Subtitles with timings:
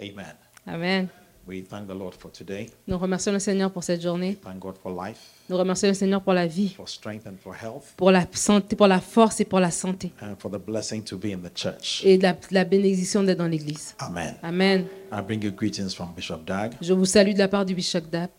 [0.00, 0.34] Amen.
[0.66, 1.08] Amen.
[1.44, 2.70] We thank the Lord for today.
[2.86, 4.36] Nous remercions le Seigneur pour cette journée.
[4.36, 5.18] Thank God for life,
[5.50, 8.76] Nous remercions le Seigneur pour la vie, for strength, and for health, pour la santé,
[8.76, 10.12] pour la force et pour la santé.
[10.22, 12.00] and for the blessing to be in the church.
[12.04, 13.96] Et la, la bénédiction d'être dans l'église.
[13.98, 14.36] Amen.
[14.42, 14.86] Amen.
[15.12, 16.74] I bring you greetings from Bishop Dag.
[16.80, 18.30] Je vous salue de la part du Bishop Dab.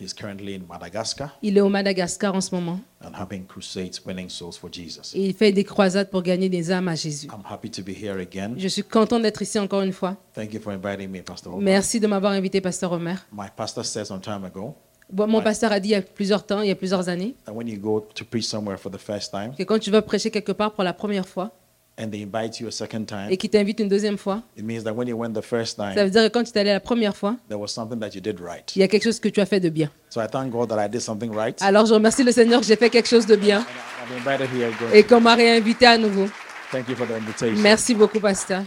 [0.00, 2.80] He's currently in Madagascar Il est au Madagascar en ce moment.
[3.02, 5.14] and having crusades, winning souls for Jesus.
[5.14, 7.26] Et il fait des croisades pour gagner des âmes à Jésus.
[7.28, 8.54] I'm happy to be here again.
[8.56, 10.16] Je suis content d'être ici encore une fois.
[10.34, 11.52] Thank you for inviting me, Pastor.
[11.52, 11.62] Omar.
[11.64, 13.16] Merci de m'avoir invité, Pasteur Omer.
[13.32, 14.74] My pastor said some time ago
[15.12, 17.34] Bon, Mon pasteur a dit il y a plusieurs temps, il y a plusieurs années,
[17.44, 20.00] that when you go to preach somewhere for the first time que quand tu vas
[20.00, 21.52] prêcher quelque part pour la première fois
[21.98, 24.82] and they invite you a second et time, qu'il t'invite une deuxième fois, it means
[24.82, 26.72] that when you went the first ça time, veut dire que quand tu es allé
[26.72, 28.74] la première fois, there was something that you did right.
[28.74, 29.90] il y a quelque chose que tu as fait de bien.
[30.10, 31.56] So I thank God that I did something right.
[31.62, 34.48] Alors je remercie le Seigneur que j'ai fait quelque chose de bien I've been invited
[34.54, 34.92] here again.
[34.92, 36.26] et qu'on m'a réinvité à nouveau.
[36.72, 37.62] Thank you for the invitation.
[37.62, 38.62] Merci beaucoup, pasteur.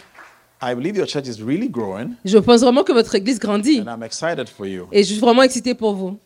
[0.62, 3.94] I believe your church is really growing, Je pense vraiment que votre église grandit and
[3.94, 6.18] I'm excited for you et je suis vraiment excitée pour vous.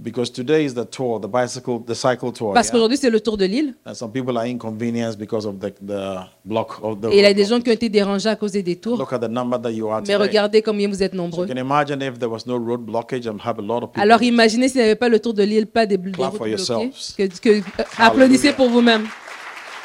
[0.00, 2.54] Because today is the tour, the bicycle, the cycle tour.
[2.54, 2.72] Parce yeah?
[2.72, 6.20] qu'aujourd'hui, c'est le tour de l'île And some people are inconvenienced because of the, the
[6.44, 7.06] block of the.
[7.12, 8.96] et il y a des gens qui ont été dérangés à cause des détours.
[8.98, 10.16] Look at the number that you are Mais today.
[10.16, 11.46] regardez combien vous êtes So nombreux.
[11.48, 14.02] you can imagine if there was no road blockage and have a lot of people.
[14.02, 16.90] Alors imaginez s'il n'y avait pas le tour de l'île, pas des, des routes bloquées.
[17.16, 17.62] Que, que- euh,
[17.98, 19.06] applaudissez pour vous-même.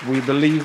[0.10, 0.64] we believe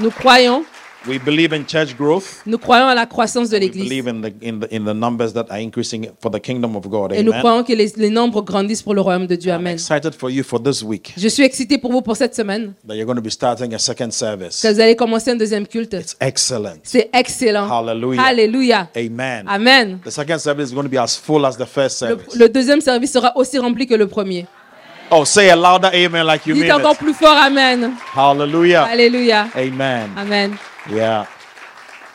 [0.00, 0.64] Nous croyons,
[1.06, 2.42] we believe in church growth.
[2.46, 3.84] nous croyons à la croissance de We l'Église.
[3.88, 6.88] believe in the in the in the numbers that are increasing for the kingdom of
[6.88, 7.12] God.
[7.12, 9.50] Et nous croyons que les, les nombres grandissent pour le royaume de Dieu.
[9.50, 9.74] I'm Amen.
[9.74, 12.74] excited for you for this week Je suis excité pour vous pour cette semaine.
[12.86, 14.60] that you're going to be starting a second service.
[14.62, 15.94] Que vous allez commencer un deuxième culte.
[15.94, 16.78] It's excellent.
[16.82, 17.68] C'est excellent.
[17.70, 18.22] Hallelujah.
[18.22, 18.88] Alléluia.
[18.96, 19.44] Amen.
[19.48, 19.98] Amen.
[20.04, 22.34] The second service is going to be as full as the first Le, service.
[22.36, 24.46] le deuxième service sera aussi rempli que le premier.
[25.10, 26.98] Oh, say a louder amen like you Dites mean encore it.
[26.98, 27.92] plus fort Amen.
[28.14, 28.86] Hallelujah.
[29.54, 30.56] Amen.
[30.88, 31.26] Yeah.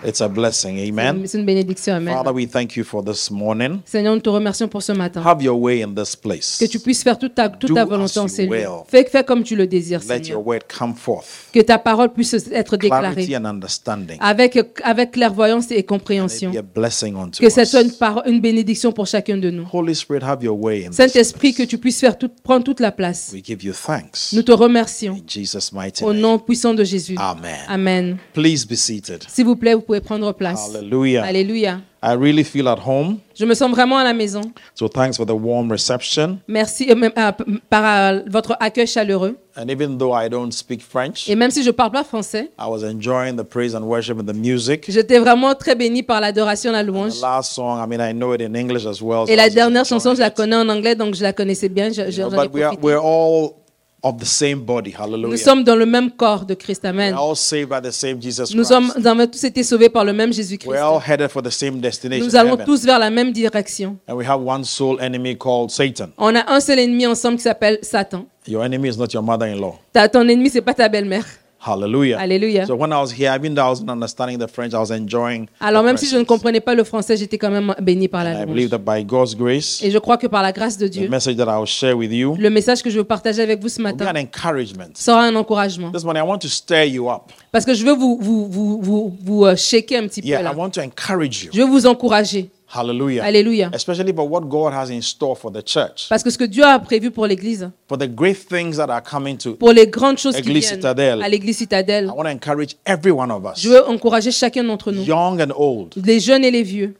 [0.02, 0.80] It's a blessing.
[0.80, 1.23] Amen.
[1.25, 1.94] C'est une bénédiction.
[1.94, 2.14] Amen.
[2.14, 3.81] Father, we thank you for this morning.
[3.83, 5.22] Seigneur, nous te remercions pour ce matin.
[5.25, 6.58] Have your way in this place.
[6.58, 8.66] Que tu puisses faire toute ta, toute Do ta as volonté en ces lieux.
[8.88, 10.47] Fais, fais comme tu le désires, Let your Seigneur.
[10.47, 11.50] word come forth.
[11.53, 14.18] Que ta parole puisse être Clarity déclarée and understanding.
[14.22, 16.51] avec, avec clairvoyance et compréhension.
[16.51, 17.81] it be a blessing unto Que ce soit
[18.25, 19.68] une, bénédiction pour chacun de nous.
[19.74, 22.79] Holy Spirit, have your way in this Saint-Esprit, que tu puisses faire tout, prendre toute
[22.79, 23.31] la place.
[23.34, 24.31] We give you thanks.
[24.31, 25.16] Nous te remercions.
[25.16, 27.16] In Jesus' mighty Au nom puissant de Jésus.
[27.18, 27.57] Amen.
[27.68, 28.18] Amen.
[28.34, 29.25] Please be seated.
[29.28, 30.69] S'il vous plaît, vous pouvez prendre place.
[30.75, 31.23] Hallelujah.
[31.23, 31.81] Alléluia.
[32.01, 33.17] I really feel at home.
[33.35, 34.41] Je me sens vraiment à la maison.
[34.75, 36.38] So thanks for the warm reception.
[36.47, 37.31] Merci euh, euh,
[37.69, 37.83] par
[38.13, 39.35] euh, votre accueil chaleureux.
[39.57, 42.51] And even though I don't speak French, Et même si je ne parle pas français,
[42.57, 44.85] I was enjoying the praise and worship and the music.
[44.88, 47.17] j'étais vraiment très béni par l'adoration, la louange.
[47.19, 49.25] The last song, I mean, I know it in English as well.
[49.25, 51.89] so Et la dernière chanson, je la connais en anglais, donc je la connaissais bien.
[51.89, 52.85] Je, je- You know, j'en ai but we are, profité.
[52.85, 53.56] we're all
[54.04, 54.92] of the same body.
[54.98, 55.38] Nous Hallelujah.
[55.38, 56.86] sommes dans le même corps de Christ.
[56.86, 57.14] Amen.
[57.14, 60.06] We're all saved by the same Jesus Nous, sommes, nous avons tous été sauvés par
[60.06, 60.70] le même Jésus-Christ.
[60.70, 62.26] We're all headed for the same destination.
[62.26, 62.66] Nous allons heaven.
[62.66, 63.98] tous vers la même direction.
[64.08, 66.12] And we have one sole enemy called Satan.
[66.18, 68.26] On a un seul ennemi ensemble qui s'appelle Satan.
[68.48, 69.78] Your enemy is not your mother-in-law.
[69.94, 71.26] Ta- ton ennemi, c'est pas ta belle-mère.
[71.62, 72.18] Hallelujah.
[72.20, 72.66] Alléluia.
[72.66, 75.46] So when I was here, even though I wasn't understanding the French, I was enjoying.
[75.47, 78.24] the Alors même si je ne comprenais pas le français, j'étais quand même béni par
[78.24, 80.88] la I believe that by God's grace, Et je crois que par la grâce de
[80.88, 83.42] the Dieu, message that I will share with you le message que je veux partager
[83.42, 84.90] avec vous ce be matin an encouragement.
[84.96, 85.92] sera un encouragement.
[85.92, 87.24] This morning, I want to stir you up.
[87.52, 90.42] Parce que je veux vous, vous, vous, vous, vous euh, shaker un petit peu Yeah,
[90.42, 91.52] I want to encourage you.
[91.53, 92.50] Je veux vous encourager.
[92.72, 93.24] Hallelujah.
[93.24, 93.72] Alléluia.
[93.74, 96.63] Especially for what God has in store for the church, Parce que ce que Dieu
[96.63, 99.56] a prévu pour l'Église, for the great things that are coming to.
[99.56, 101.22] pour les grandes choses qui Église viennent Citadelle.
[101.24, 104.63] à l'Église I Citadelle, want to encourage every one of us, je veux encourager chacun
[104.63, 105.96] d'entre nous, young and old.
[106.06, 106.96] les jeunes et les vieux.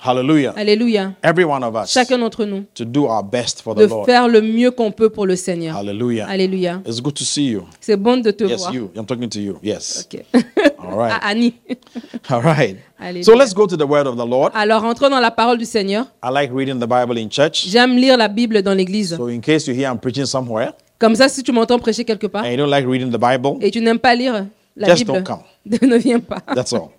[0.00, 0.52] Hallelujah.
[0.56, 1.14] Alléluia.
[1.24, 4.06] Every one of us Chacun d'entre nous, to do our best for the de Lord.
[4.06, 5.76] faire le mieux qu'on peut pour le Seigneur.
[5.76, 6.26] Hallelujah.
[6.28, 6.80] Alléluia.
[6.86, 7.64] It's good to see you.
[7.80, 8.74] C'est bon de te Yes, voir.
[8.74, 8.90] you.
[8.94, 9.58] I'm talking to you.
[9.60, 10.06] Yes.
[10.06, 10.24] Ok.
[10.78, 11.12] All right.
[11.20, 11.54] Ah, Annie.
[12.30, 12.76] All right.
[13.00, 13.24] Alléluia.
[13.24, 14.52] So let's go to the word of the Lord.
[14.54, 16.06] Alors, entrons dans la parole du Seigneur.
[16.22, 17.66] I like reading the Bible in church.
[17.66, 19.16] J'aime lire la Bible dans l'église.
[19.16, 22.26] So in case you hear I'm preaching somewhere Comme ça, si tu m'entends prêcher quelque
[22.28, 25.04] part and you don't like reading the Bible, et tu n'aimes pas lire la Just
[25.06, 25.42] Bible, don't come.
[25.88, 26.40] ne viens pas.
[26.54, 26.90] that's all.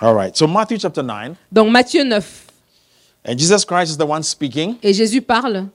[0.00, 0.36] All right.
[0.36, 2.22] So Matthew chapter 9, Donc, Matthieu 9.
[3.24, 5.68] and Jesus Christ is the one speaking, Et Jésus parle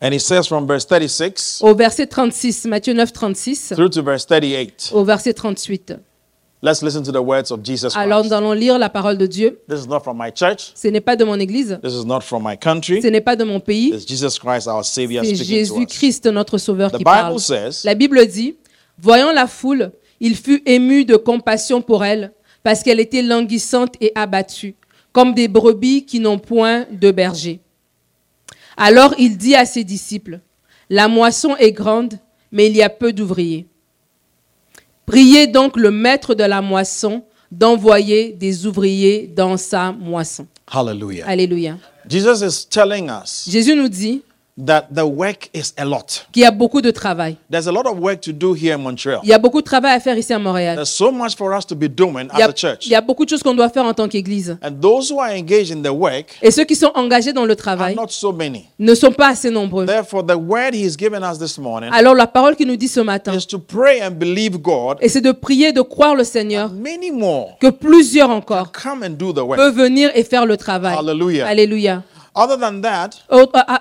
[0.00, 4.24] and he says from verse 36 au verset 36, Matthieu 9, 36, through to verse
[4.26, 4.90] 38.
[4.92, 5.94] au verset 38.
[6.60, 8.30] Let's listen to the words of Jesus Alors, Christ.
[8.32, 9.60] nous allons lire la parole de Dieu.
[9.68, 10.72] This is not from my church.
[10.74, 13.00] Ce n'est pas de mon église, This is not from my country.
[13.00, 15.68] ce n'est pas de mon pays, It's Jesus Christ, our Savior, c'est speaking to us.
[15.86, 17.28] Jésus-Christ, notre Sauveur, The qui parle.
[17.34, 18.56] Bible says, La Bible dit,
[18.98, 22.32] voyant la foule, il fut ému de compassion pour elle,
[22.68, 24.74] parce qu'elle était languissante et abattue,
[25.10, 27.60] comme des brebis qui n'ont point de berger.
[28.76, 30.40] Alors il dit à ses disciples,
[30.90, 32.18] La moisson est grande,
[32.52, 33.66] mais il y a peu d'ouvriers.
[35.06, 40.46] Priez donc le maître de la moisson d'envoyer des ouvriers dans sa moisson.
[40.70, 41.26] Hallelujah.
[41.26, 41.78] Alléluia.
[42.06, 44.20] Jesus is telling us Jésus nous dit
[44.66, 46.26] that the work is a lot.
[46.32, 47.36] qu'il y a beaucoup de travail.
[47.50, 49.20] There's a lot of work to do here in Montreal.
[49.22, 50.74] Il y a beaucoup de travail à faire ici à Montréal.
[50.76, 52.86] There's so much for us to be doing Il y, as a, church.
[52.86, 54.56] il y a beaucoup de choses qu'on doit faire en tant qu'Église.
[54.62, 57.52] And those who are engaged in the work Et ceux qui sont engagés dans le
[57.52, 58.64] are travail not so many.
[58.78, 59.86] ne sont pas assez nombreux.
[59.86, 63.00] Therefore, the word he's given us this morning Alors la parole qui nous dit ce
[63.00, 64.96] matin, is to pray and believe God.
[65.00, 69.10] et c'est de prier, de croire le Seigneur, Many more que plusieurs encore come and
[69.10, 69.56] do the work.
[69.56, 70.96] peuvent venir et faire le travail.
[70.98, 71.46] Hallelujah.
[71.46, 72.02] Alléluia.
[72.40, 73.10] Other than that,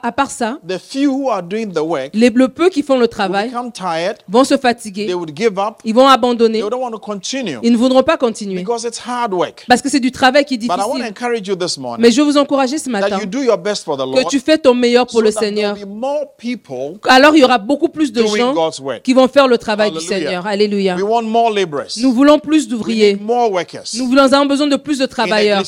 [0.01, 2.97] À, part ça, the few who are doing the work les le peu qui font
[2.97, 4.17] le travail tired.
[4.27, 5.75] vont se They fatiguer, would give up.
[5.85, 8.99] ils vont abandonner, They don't want to continue ils ne voudront pas continuer because it's
[9.05, 9.63] hard work.
[9.67, 11.05] parce que c'est du travail qui est But I want to difficile.
[11.11, 13.57] encourage you this morning Mais je veux vous encourager ce matin that you do your
[13.59, 14.27] best for the que Lord.
[14.29, 15.75] tu fais ton meilleur pour so le Seigneur.
[15.75, 19.03] will be more people Alors il y aura beaucoup plus de gens God's work.
[19.03, 19.99] qui vont faire le travail du.
[19.99, 20.47] Seigneur.
[20.47, 20.95] Alléluia.
[20.95, 21.91] We want more laborers.
[22.01, 23.13] Nous voulons plus d'ouvriers.
[23.13, 23.83] need more workers.
[23.97, 25.61] Nous voulons- avons besoin de plus de travailleurs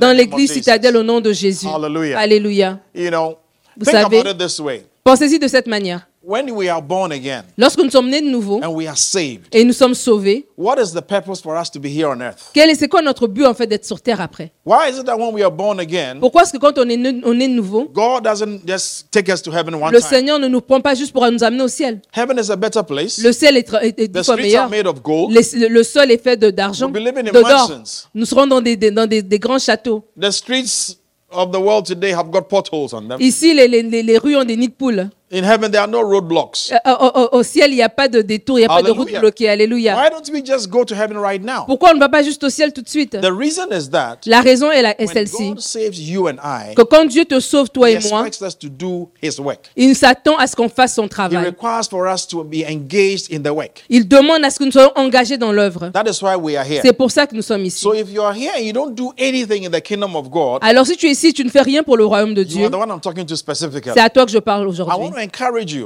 [0.00, 1.66] dans l'église citadelle au nom de Jésus.
[1.66, 2.18] Hallelujah.
[2.34, 2.78] Alléluia.
[2.94, 3.36] You know,
[3.76, 4.84] Vous think savez- about it this way.
[5.04, 6.06] Pensez-y de cette manière.
[6.22, 9.46] When we are born again Lorsque nous sommes nés de nouveau and we are saved,
[9.52, 12.50] et nous sommes sauvés, what is the purpose for us to be here on earth?
[12.52, 14.52] quel est, c'est quoi notre but en fait d'être sur terre après?
[14.66, 16.98] Why is it that when we are born again, Pourquoi est-ce que quand on est,
[16.98, 20.08] né, on est nouveau, God doesn't just take us to heaven one le time?
[20.10, 22.82] Seigneur ne nous prend pas juste pour nous amener au ciel Heaven is a better
[22.86, 23.16] place.
[23.18, 24.70] Le ciel est, est, est The fois streets are meilleur.
[24.70, 25.32] made of gold.
[25.32, 27.48] Les- le sol est fait de- d'argent, We'll be living in de d'or.
[27.70, 27.82] mansions.
[28.14, 30.04] Nous serons dans des, des- dans des, des grands châteaux.
[30.20, 30.98] The streets
[31.32, 33.20] of the world today have got potholes on them.
[33.20, 35.10] Ici, les, les- rues ont des nids de poules.
[35.32, 36.72] In heaven, there are no roadblocks.
[36.72, 38.82] Euh, au, au- au ciel, il n'y a pas de détour, il n'y a pas
[38.82, 39.48] de route bloquée.
[39.48, 39.94] Alléluia.
[39.96, 41.66] Why don't we just go to heaven right now?
[41.66, 43.12] Pourquoi on ne va pas juste au ciel tout de suite?
[43.20, 45.50] The reason is that La raison est, est celle-ci.
[45.50, 48.44] God saves you and I, Que quand Dieu te sauve, toi He et moi, expects
[48.48, 49.70] us to do His work.
[49.76, 51.46] il s'attend à ce qu'on fasse son He travail.
[51.46, 53.84] requires for us to be engaged in the work.
[53.88, 55.90] Il demande à ce que nous soyons engagés dans l'œuvre.
[55.92, 56.80] That is why we are here.
[56.84, 57.78] C'est pour ça que nous sommes ici.
[57.82, 60.58] So if you are here and you don't do anything in the kingdom of God,
[60.62, 62.70] Alors si tu es ici, tu ne fais rien pour le royaume de Dieu, are
[62.72, 63.92] the one I'm talking to specifically.
[63.94, 65.19] c'est à toi que je parle aujourd'hui.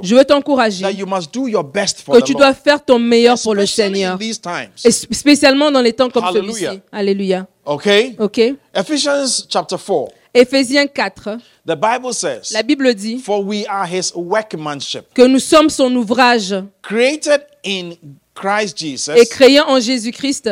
[0.02, 2.84] Je veux t'encourager that you must do your best for que the tu dois faire
[2.84, 4.14] ton meilleur pour le Seigneur.
[4.14, 4.70] in these times.
[4.84, 6.66] Et sp- spécialement dans les temps comme celui-ci.
[6.92, 7.46] Alléluia.
[7.64, 8.14] Okay?
[8.19, 8.40] OK
[8.75, 10.12] Ephesians chapter 4.
[10.36, 15.38] Éphésiens 4, The Bible says, la Bible dit For we are his workmanship, que nous
[15.38, 16.52] sommes son ouvrage
[16.82, 17.92] created in
[18.34, 20.50] Christ et créé en Jésus-Christ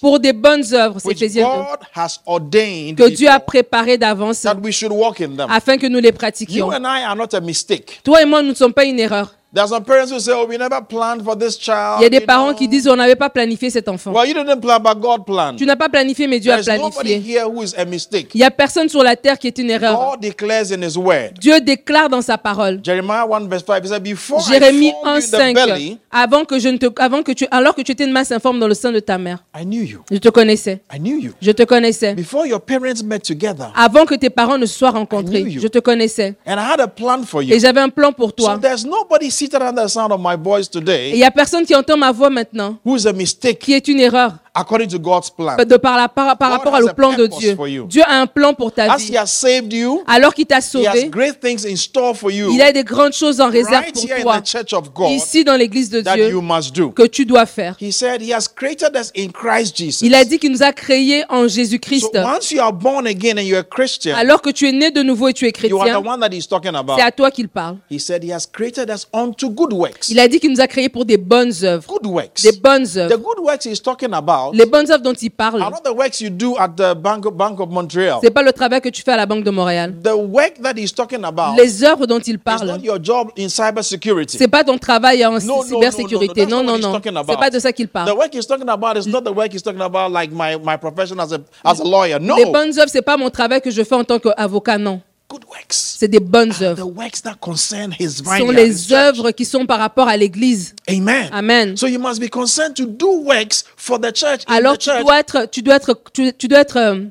[0.00, 3.96] pour des bonnes œuvres, c'est which Éphésiens 2, God has ordained que Dieu a préparées
[3.98, 5.46] d'avance that we should walk in them.
[5.50, 6.70] afin que nous les You pratiquions.
[6.72, 8.00] and I are not a mistake.
[8.04, 9.35] Toi et moi, nous ne sommes pas une erreur.
[9.54, 12.00] There's some parents who say, Oh, we never planned for this child.
[12.00, 14.12] Il y a des parents qui disent on n'avait pas planifié cet enfant.
[14.12, 15.56] Well, you didn't plan, but God planned.
[15.56, 17.16] Tu n'as pas planifié, mais Dieu a planifié.
[17.24, 18.34] here who is a mistake.
[18.34, 19.98] Il n'y a personne sur la terre qui est une erreur.
[20.12, 21.34] God declares in His word.
[21.40, 22.80] Dieu déclare dans sa parole.
[22.82, 25.54] Jeremiah 1 verse 5, he said, Before Jérémie I formed 1, you in the 5.
[25.54, 28.32] belly, Avant que je ne te, avant que tu, alors que tu étais une masse
[28.32, 30.00] informe dans le sein de ta mère, I knew you.
[30.10, 30.82] je te connaissais.
[30.94, 31.32] I knew you.
[31.40, 32.14] Je te connaissais.
[32.14, 35.60] Before your parents met together, Avant que tes parents ne se soient rencontrés, you.
[35.62, 36.34] je te connaissais.
[36.46, 37.58] and I had a plan for Et you.
[37.60, 38.58] j'avais un plan pour So toi.
[38.60, 41.64] there's nobody seated under the sound of my voice Et il today n'y a personne
[41.64, 43.58] qui entend ma voix maintenant, who is a mistake.
[43.58, 45.56] Qui est une erreur according to God's plan.
[45.56, 47.56] de par, la, par, par God rapport au plan de Dieu.
[47.68, 47.86] you.
[47.86, 49.16] Dieu a un plan pour ta As He vie.
[49.18, 52.50] has saved you, Alors qu'il t'a He has sauvé, great things in store for you
[52.52, 55.10] il a des grandes choses en réserve right pour in toi, the church of God
[55.10, 56.90] ici dans l'église de that you Dieu, must do.
[56.90, 57.76] que tu dois faire.
[57.80, 60.04] He said He has created us in Christ Jesus.
[60.04, 62.10] Il a dit qu'il nous a créés en So Jésus-Christ.
[62.14, 65.02] once you are born again and you're a Christian, Alors que tu es né de
[65.02, 66.94] nouveau et tu es you are the chrétien, one that He's talking about.
[66.96, 67.76] c'est à toi qu'il parle.
[67.90, 70.08] He said He has created us unto good works.
[70.08, 71.86] Il a dit qu'il nous a créés pour des bonnes œuvres.
[71.86, 72.42] Good works.
[72.42, 75.70] Des bonnes The good works He's talking about Les bonnes œuvres dont il parle, are
[75.70, 78.18] not the works you do at the Bank of, Bank of Montreal.
[78.22, 79.94] c'est pas le travail que tu fais à la Banque de Montréal.
[80.02, 83.28] The work that He's talking about Les œuvres dont il is parle, not your job
[83.38, 84.36] in cybersecurity.
[84.38, 86.46] c'est pas ton travail en No, cybersécurité.
[86.46, 87.22] no, no, Non, non, not non.
[87.28, 88.10] C'est pas de ça qu'il The parle.
[88.12, 91.18] work He's talking about is not the work He's talking about like my, my profession
[91.20, 92.18] as a, as a lawyer.
[92.20, 92.36] No.
[92.36, 95.00] Les bonnes œuvres, c'est pas mon travail que je fais en tant qu'avocat, non.
[95.28, 95.72] Good works.
[95.72, 96.86] C'est des bonnes The œuvres.
[96.86, 100.74] works that concern His Ce sont les œuvres qui sont par rapport à l'Église.
[100.88, 101.28] Amen.
[101.32, 101.76] Amen.
[101.76, 104.42] So you must be concerned to do works for the church.
[104.46, 107.06] in Alors tu dois être, tu dois être, tu, tu dois être euh,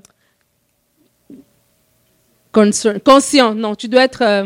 [2.53, 3.53] conscient.
[3.53, 4.45] Non, tu dois être euh,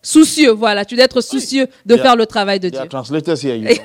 [0.00, 0.50] soucieux.
[0.52, 2.02] Voilà, tu dois être soucieux de Yeah.
[2.02, 2.80] faire le travail de Dieu.
[2.88, 3.60] translators here.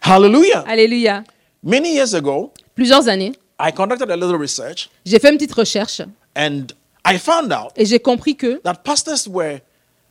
[0.00, 0.64] Hallelujah.
[0.66, 1.22] Alléluia.
[1.62, 3.32] Many years ago, Plusieurs années,
[5.04, 6.00] j'ai fait une petite recherche
[6.36, 6.66] and
[7.14, 9.60] I found out et j'ai compris que that pastors were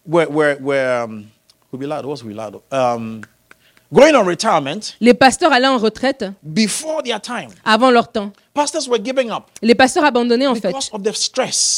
[0.05, 1.25] were were, were um,
[1.71, 2.23] what's?
[2.71, 3.21] Um,
[3.93, 7.49] going on retirement les pasteurs allaient en retraite before their time.
[7.63, 8.31] avant leur temps.
[8.57, 10.73] Pastors were giving up Les pasteurs abandonnaient en fait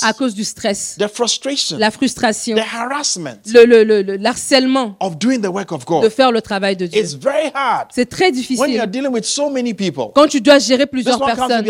[0.01, 5.73] à cause du stress, la frustration, le, le, le, le- l'harcèlement of doing the work
[5.73, 6.09] of de God.
[6.09, 7.01] faire le travail de Dieu.
[7.01, 10.05] It's very hard C'est très when you difficile are dealing with so many people.
[10.15, 11.65] quand tu dois gérer plusieurs personnes.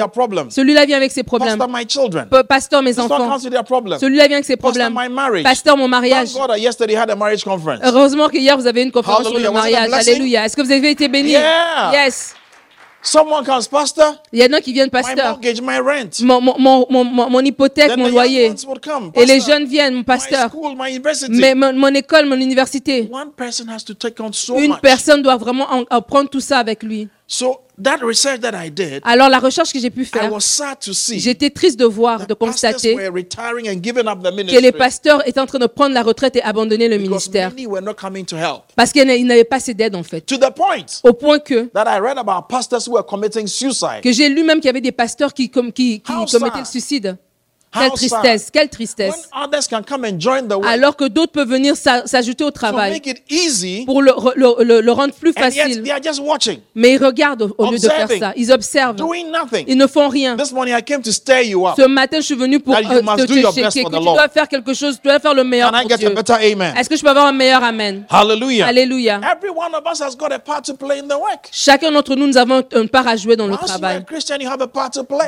[0.51, 1.57] Celui-là vient avec ses problèmes.
[1.57, 2.27] Pastor, my children.
[2.29, 3.39] P- Pasteur, mes enfants.
[3.99, 4.95] Celui-là vient avec ses problèmes.
[5.43, 6.29] Pasteur, mon mariage.
[7.83, 9.91] Heureusement qu'hier, vous avez une conférence sur le mariage.
[9.91, 10.45] Alléluia.
[10.45, 11.31] Est-ce que vous avez été béni?
[11.93, 12.35] Yes.
[13.01, 15.29] Someone comes, Pastor, Il y en a qui viennent, my pasteur.
[15.31, 16.19] mortgage, my rent.
[16.21, 18.53] Mon, mon, mon, mon, hypothèque, Then mon loyer.
[19.15, 20.49] Et les jeunes viennent, mon my pasteur.
[20.49, 21.31] school, my university.
[21.31, 23.07] Mais mon, mon école, mon université.
[23.11, 24.81] One person has to take on so Une much.
[24.81, 27.07] personne doit vraiment en- en prendre tout ça avec lui.
[27.25, 30.41] So that research that I did, Alors, la recherche que j'ai pu I faire, was
[30.41, 35.59] sad to see j'étais triste de voir, de constater que les pasteurs étaient en train
[35.59, 37.51] de prendre la retraite et abandonner le ministère.
[38.75, 40.21] Parce qu'ils n'avaient pas assez d'aide, en fait.
[40.21, 44.01] To the point Au point que, that I read about pastors who were committing suicide.
[44.01, 47.17] que j'ai lu même qu'il y avait des pasteurs qui, qui, commettaient le suicide.
[47.71, 49.29] Quelle tristesse, quelle tristesse.
[50.65, 52.99] Alors que d'autres peuvent venir s'a- s'ajouter au travail
[53.85, 55.83] pour le, le- le- le rendre plus facile.
[55.83, 58.33] they are just watching, Mais ils regardent au, lieu de faire ça.
[58.35, 58.95] Ils observent.
[58.95, 59.65] doing nothing.
[59.67, 60.35] Ils ne font rien.
[60.35, 61.75] This morning I came to stir you up.
[61.77, 63.33] Ce matin, je suis venu pour euh, te, te
[63.71, 66.09] checker, que tu dois faire quelque chose, tu dois faire le meilleur pour Dieu.
[66.75, 68.03] Est-ce que je peux avoir un meilleur amen?
[68.09, 68.65] Hallelujah.
[68.67, 69.21] Alléluia.
[71.51, 74.03] Chacun d'entre nous, nous avons une part à jouer dans le travail.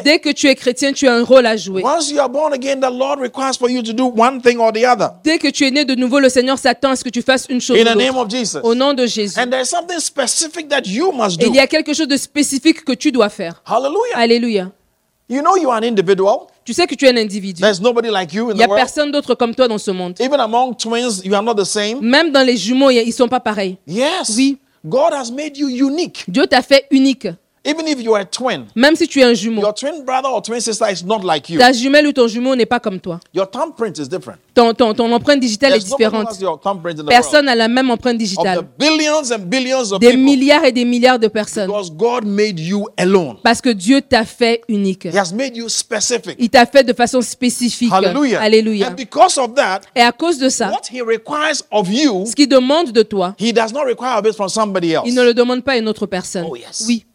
[0.03, 1.83] Dès que tu es chrétien, tu as un rôle à jouer.
[2.31, 5.09] Born again, the Lord requires for you to do one thing or the other.
[5.23, 7.45] Dès que tu es né de nouveau, le Seigneur s'attend à ce que tu fasses
[7.50, 8.59] une chose In ou the name of Jesus.
[8.63, 9.38] Au nom de Jésus.
[9.39, 11.51] And there's something specific that you must Et do.
[11.51, 13.61] il y a quelque chose de spécifique que tu dois faire.
[13.65, 14.15] Hallelujah.
[14.15, 14.71] Alléluia.
[15.29, 16.47] You know you are an individual.
[16.63, 17.61] Tu sais que tu es un individu.
[17.61, 18.83] There's nobody like you in Il n'y a the world.
[18.83, 20.15] personne d'autre comme toi dans ce monde.
[20.19, 22.00] Even among twins, you are not the same.
[22.01, 23.77] Même dans les jumeaux, ils ne sont pas pareils.
[23.88, 24.33] Yes.
[24.35, 24.57] Oui.
[24.85, 26.23] God has made you unique.
[26.27, 27.27] Dieu t'a fait unique.
[27.63, 29.62] Even if you are a twin, Même si tu es un jumeau.
[29.62, 31.60] your twin brother or twin sister is not like you.
[31.60, 33.20] Ta jumelle ou ton jumeau n'est pas comme toi.
[33.36, 34.39] Your thumbprint is different.
[34.56, 36.30] Ton, ton, ton empreinte digitale est There's nobody who différente.
[36.36, 38.62] has your thumbprint in the Personne n'a la même empreinte Of the digitale.
[38.80, 40.24] billions and billions of Des people.
[40.24, 41.68] milliards et des milliards de personnes.
[41.68, 43.38] Because God made you alone.
[43.44, 45.06] Parce que Dieu t'a fait unique.
[45.06, 46.36] He has made you specific.
[46.39, 47.91] Il t'a fait de façon spécifique.
[47.94, 48.41] Hallelujah.
[48.41, 48.88] Alléluia.
[48.89, 52.34] And because of that, Et à cause de ça, what He requires of you, ce
[52.36, 55.03] qu'il demande de toi, He does not require of it from somebody else.
[55.06, 56.48] il ne le demande pas à une autre personne.
[56.50, 56.86] Oh, yes.
[56.88, 57.06] Oui.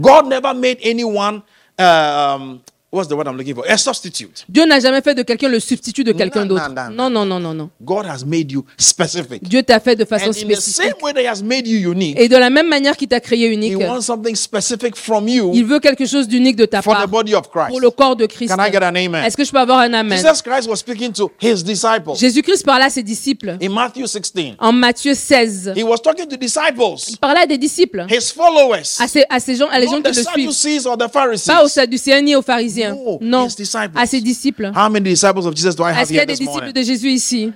[0.00, 1.42] God never made anyone,
[1.78, 2.62] um,
[2.94, 3.64] what's the word I'm looking for?
[3.68, 4.44] A substitute.
[4.48, 6.70] Dieu n'a jamais fait de quelqu'un le substitut de quelqu'un d'autre.
[6.92, 7.70] non, non, Non, non, non.
[7.82, 9.42] God has made you specific.
[9.42, 10.74] Dieu t'a fait de façon And in the spécifique.
[10.74, 13.20] same way that He has made you unique, Et de la même manière qu'il t'a
[13.20, 16.82] créé He unique, wants something specific from you il veut quelque chose d'unique de ta
[16.82, 17.80] for the part body of pour Christ.
[17.80, 18.54] le corps de Christ.
[18.54, 19.24] Can I get an amen?
[19.24, 20.18] Est-ce que je peux avoir un amen?
[20.18, 24.54] Jesus Christ was speaking to His disciples Jésus-Christ parlait à ses disciples in Matthew 16.
[24.58, 25.72] en Matthieu 16.
[25.76, 29.40] He was talking to disciples, Il parlait à des disciples, His followers, à ces, à
[29.40, 30.50] ces gens, à les gens not qui the le suivent.
[30.52, 31.44] Sadducees or the Pharisees.
[31.46, 32.83] Pas aux Sadducéens ni aux pharisiens.
[32.92, 33.96] No, Non, his disciples.
[33.96, 34.66] à ses disciples.
[34.74, 36.72] How many disciples of Jesus do I have Est-ce qu'il y here a des disciples
[36.72, 37.52] de Jésus ici?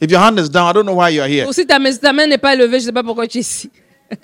[0.00, 1.46] If your hand is down, I don't know why you are here.
[1.48, 3.70] Aussi, ta main, n'est pas levée, je ne sais pas pourquoi tu es ici.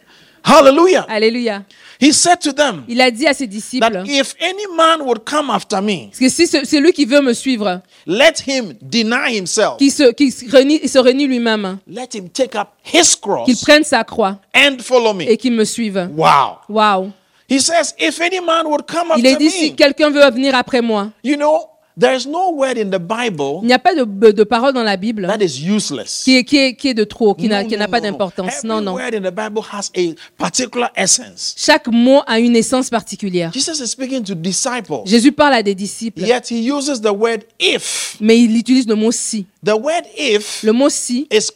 [0.44, 1.06] Hallelujah.
[1.08, 1.64] Alléluia.
[2.00, 5.24] He said to them Il a dit à ses disciples that if any man would
[5.24, 9.38] come after me, que si ce- c'est lui qui veut me suivre, let him deny
[9.38, 9.78] himself.
[9.78, 13.62] qu'il se, qu'il se renie, se renie lui-même, Let him take up his qu'il cross
[13.62, 15.22] prenne sa croix and follow me.
[15.28, 16.08] et qu'il me suive.
[16.14, 16.58] Wow.
[16.68, 17.10] Waouh.
[17.48, 20.80] He says, if any man would come Il est dit si quelqu'un veut venir après
[20.80, 21.10] moi.
[21.22, 24.72] you know, there's no word in the Bible Il n'y a pas de, de parole
[24.72, 26.22] dans la Bible that is useless.
[26.24, 28.06] qui est, qui est, qui est de trop, qui n'a No, n'a no, pas no,
[28.10, 28.64] d'importance.
[28.64, 28.94] Non, non.
[28.94, 31.54] word in the Bible has a particular essence.
[31.58, 33.52] Chaque mot a une essence particulière.
[33.52, 37.44] Jesus is speaking to disciples, Jésus parle à des disciples, yet he uses the word
[37.60, 38.16] if.
[38.20, 39.46] mais il utilise le mot si.
[39.62, 41.54] The word if Le mot si est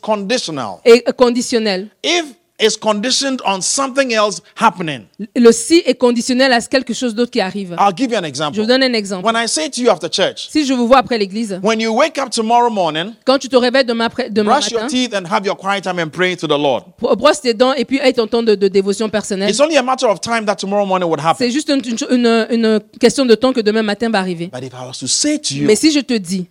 [1.16, 1.88] conditionnel.
[2.04, 2.24] If
[2.60, 5.02] is conditioned on something else happening.
[5.36, 7.76] Le si est conditionnel à quelque chose d'autre qui arrive.
[7.78, 8.60] I'll give you an Je example.
[8.60, 9.24] vous donne un exemple.
[9.24, 11.92] When I say to you after church, Si je vous vois après l'église, when you
[11.94, 15.24] wake up tomorrow morning, quand tu te réveilles demain, demain brush your matin, teeth and
[15.32, 16.84] have your quiet time and pray to the Lord.
[16.98, 19.50] bro- brosse tes dents et puis aie ton temps de, de dévotion personnelle.
[19.50, 21.36] It's only a matter of time that tomorrow morning would happen.
[21.38, 24.48] C'est juste une, une- une- une question de temps que demain matin va arriver.
[24.52, 26.48] But if I was to say to you, Mais si je te dis,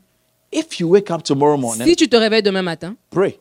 [0.54, 3.38] if you wake up tomorrow morning, si tu te réveilles demain matin, pray.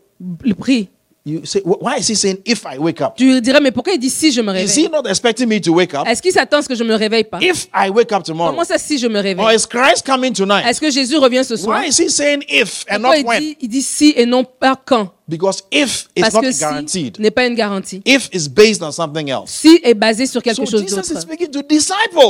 [0.59, 0.89] prie.
[1.29, 3.17] You say, "Wh- why is he saying if I wake up?
[3.17, 4.91] Tu dirais, mais pourquoi il dit si je me Is he réveille?
[4.93, 6.07] not expecting me to wake up?
[6.07, 7.39] Est-ce qu'il s'attend à ce que je me réveille pas?
[7.43, 10.33] If I wake up tomorrow, Comment ça si je me or réveille is Christ coming
[10.33, 10.65] tonight?
[10.65, 11.81] Est-ce que Jésus revient ce soir?
[11.81, 13.41] Why is he saying if and Pourquoi not il when?
[13.41, 15.11] dit, il dit si et non pas quand?
[15.29, 17.19] Because if is Parce not que si guaranteed.
[17.19, 18.01] n'est pas une garantie.
[18.07, 19.51] If is based on something else.
[19.51, 21.13] Si est basé sur quelque So chose d'autre.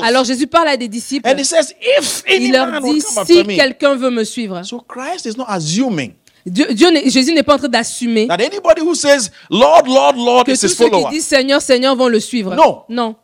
[0.04, 1.28] Alors Jésus parle à des disciples.
[1.28, 4.62] and he says, if Il leur dit si quelqu'un veut me suivre.
[4.64, 6.12] So Christ is not assuming
[6.46, 6.66] Dieu,
[7.06, 10.68] Jésus n'est pas en train d'assumer that anybody who says, Lord, Lord, Lord que tous
[10.68, 12.54] ceux qui disent Seigneur, Seigneur vont le suivre.
[12.54, 12.82] Non.
[12.88, 13.16] Non.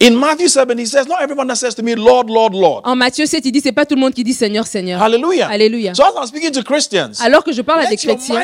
[0.00, 2.82] In Matthew 7, he says, Not everyone that says to me, Lord, Lord, Lord.
[2.84, 5.02] En Matthieu 7, il dit c'est pas tout le monde qui dit Seigneur, Seigneur.
[5.02, 5.48] Hallelujah.
[5.48, 5.92] Alléluia.
[5.92, 8.42] So as I'm speaking to Christians, Alors que je parle à des chrétiens,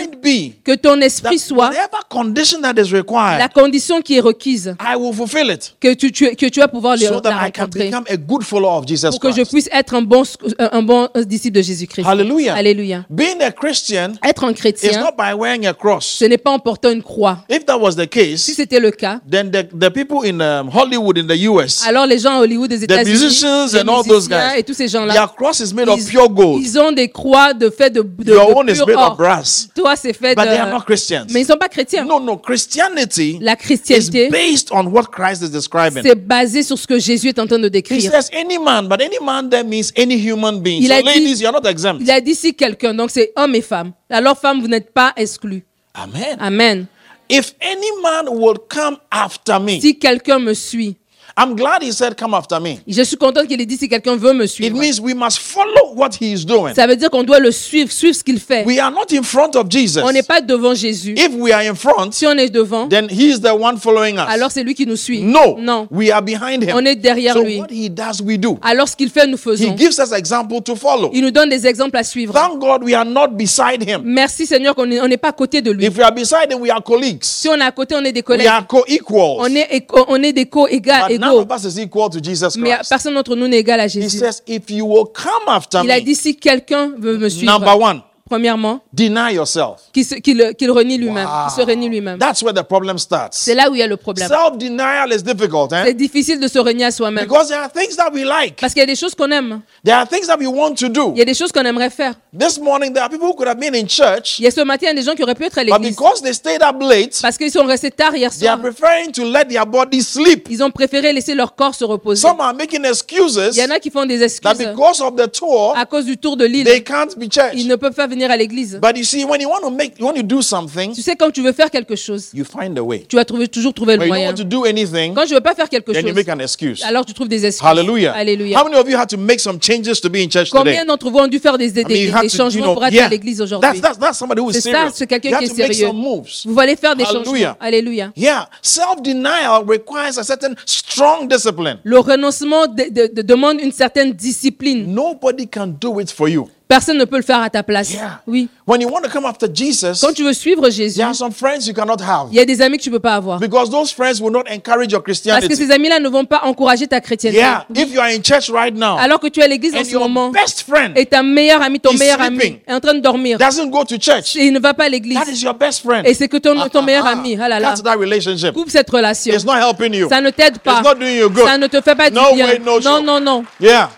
[0.65, 4.97] que ton esprit soit whatever condition that is la required, condition qui est requise, I
[4.97, 7.53] will fulfill it que tu, tu- que tu vas pouvoir le- so la that I
[7.53, 9.51] can rencontrer become a good follower of Jesus pour que je Christ.
[9.53, 10.25] puisse être un bon,
[10.59, 12.05] un bon disciple de Jésus-Christ.
[12.05, 12.57] Hallelujah.
[12.57, 13.05] Alléluia.
[13.09, 16.05] Being a Christian Être un is chrétien, not by wearing a cross.
[16.19, 17.45] ce n'est pas en portant une croix.
[17.49, 20.69] If that was the Si case, c'était le cas, then the, the people in um,
[20.69, 24.05] Hollywood in the US, alors les gens à Hollywood des États-Unis, musicians les and all
[24.05, 26.63] those musiciens guys, et tous ces gens-là, their cross is made of ils, pure gold.
[26.63, 29.69] ils ont des croix de fait de, de, Your de own is made of brass.
[29.75, 30.73] Toi, c'est fait But they are de...
[30.73, 31.27] not Christians.
[31.31, 32.05] Mais ils ne sont pas chrétiens.
[32.05, 32.37] No, no.
[32.37, 36.03] Christianity La is chrétienté, based on what Christ is describing.
[36.03, 38.11] c'est basé sur ce que Jésus est en train de He décrire.
[38.11, 40.83] says any man, but any man there means any human being.
[40.83, 42.01] Il so a dit- ladies, you're not exempt.
[42.01, 43.93] Il a dit si quelqu'un, donc c'est homme et femme.
[44.11, 45.65] Alors femme, vous n'êtes pas exclus.
[45.95, 46.37] Amen.
[46.41, 46.87] Amen.
[47.31, 50.97] If any man will come after me, Si quelqu'un me suit,
[51.37, 52.77] I'm glad he said come after me.
[52.87, 54.77] je suis contente qu'il ait dit si quelqu'un veut me It suivre.
[54.79, 56.73] means we must follow what he is doing.
[56.75, 58.65] Ça veut dire qu'on doit le suivre, suivre ce qu'il fait.
[58.65, 60.01] We are not in front of Jesus.
[60.05, 61.15] On n'est pas devant Jésus.
[61.17, 64.15] If we are in front, Si on est devant, then he is the one following
[64.17, 64.27] us.
[64.29, 65.23] alors c'est lui qui nous suit.
[65.23, 65.89] No, Non.
[65.91, 66.71] we are behind him.
[66.75, 67.59] On est derrière so lui.
[67.59, 68.57] what he does, we do.
[68.63, 69.77] Alors ce qu'il fait, nous He faisons.
[69.77, 71.11] gives us example to follow.
[71.13, 72.33] Il nous donne des exemples à suivre.
[72.33, 74.03] Thank God we are not beside him.
[74.05, 75.85] Merci Seigneur qu'on n'est pas à côté de lui.
[75.85, 77.23] If we are beside him, we are colleagues.
[77.23, 78.47] Si on est à côté, on est des We collègues.
[78.47, 79.39] are co-equals.
[79.41, 80.85] On est, on est des co-égaux.
[81.25, 83.87] But none of us is equal to Jesus Mais personne d'entre nous n'est égal à
[83.87, 84.19] He Jésus.
[84.19, 87.53] says, if you will come after Il a me, dit si quelqu'un veut me suivre,
[87.53, 88.03] number one,
[88.35, 89.81] premièrement, deny yourself.
[89.93, 92.19] qu'il se- qu'il qu'il renie lui-même, qu'il se renie lui-même.
[92.19, 93.31] That's where the problem starts.
[93.33, 94.29] C'est là où il y a le problème.
[94.29, 95.83] Self-denial is difficult, eh?
[95.87, 97.25] C'est difficile de se renier à soi-même.
[97.25, 98.57] Because there are things that we like.
[98.61, 99.61] Parce qu'il y a des choses qu'on aime.
[99.85, 101.13] There are things that we want to do.
[101.15, 102.15] Il y a des choses qu'on aimerait faire.
[102.37, 104.61] This morning, there are people who could have been in church, Il y a ce
[104.63, 105.91] matin, il y a des gens qui auraient pu être à but l'église.
[105.97, 108.73] because they stayed up late, Parce qu'ils sont restés tard hier they are soir.
[108.73, 110.49] preferring to let their body sleep.
[110.51, 112.23] Ils ont préféré laisser leur corps se reposer.
[112.23, 115.15] Some are making excuses Il y en a qui font des that excuses because of
[115.15, 116.65] the tour, à cause du tour de l'île.
[116.65, 117.53] they can't be church.
[117.55, 118.79] Ils ne peuvent pas venir à l'église.
[118.81, 121.17] But you see, when you want to make, you want to do something, Tu sais,
[121.17, 123.05] quand tu veux faire quelque chose, you find a way.
[123.09, 124.31] tu vas trouver, toujours trouver le When you don't moyen.
[124.31, 126.39] want to do anything, Quand je veux pas faire quelque then you chose, make an
[126.41, 126.83] excuse.
[126.85, 127.67] alors tu trouves des excuses.
[127.67, 128.13] Hallelujah.
[128.13, 128.59] Alléluia.
[128.61, 130.59] How many of you had to make some changes to be in church today?
[130.59, 132.35] Combien d'entre vous ont dû faire des, des, I mean, you des- had des to,
[132.37, 133.07] you changements know, pour être yeah.
[133.07, 133.81] à l'église That's, aujourd'hui?
[133.81, 134.91] that's, that's somebody who is C'est ça, serious.
[134.95, 135.87] c'est quelqu'un You qui have est to make sérieux.
[135.89, 136.31] some moves.
[136.45, 137.25] Vous allez faire des Hallelujah.
[137.25, 137.57] changements.
[137.61, 138.13] Alléluia.
[138.17, 141.79] Yeah, self-denial requires a certain strong discipline.
[141.85, 144.93] Le renoncement de- de- de- demande une certaine discipline.
[144.93, 146.49] Nobody can do it for you.
[146.67, 147.93] Personne ne peut le faire à ta place.
[147.93, 148.23] Yeah.
[148.27, 148.49] Oui.
[148.67, 151.31] When you want to come after Jesus, Quand tu veux suivre Jésus, there are some
[151.31, 153.39] friends you cannot have il y a des amis que tu peux pas avoir.
[153.39, 155.57] because those friends will not encourage your Parce que Christianity.
[155.57, 157.37] ces amis-là ne vont pas encourager ta chrétienté.
[157.37, 159.85] Yeah, if you are in church right now Alors que tu es à l'église en
[159.85, 163.01] ce moment best friend et ta meilleure amie, ton meilleur ami est en train de
[163.01, 165.55] dormir doesn't go to church, et il ne va pas à l'église that is your
[165.55, 166.07] best friend.
[166.07, 168.55] et c'est que ton, ton Ah, meilleur ah, ami, ah là là, Cut that relationship.
[168.55, 169.35] coupe cette relation.
[169.35, 170.09] It's not helping you.
[170.09, 170.81] Ça ne t'aide pas.
[170.81, 171.45] It's not doing you good.
[171.47, 172.47] Ça ne te fait pas No du bien.
[172.47, 173.03] way, no non, show.
[173.03, 173.45] non, non.
[173.61, 173.91] Yeah.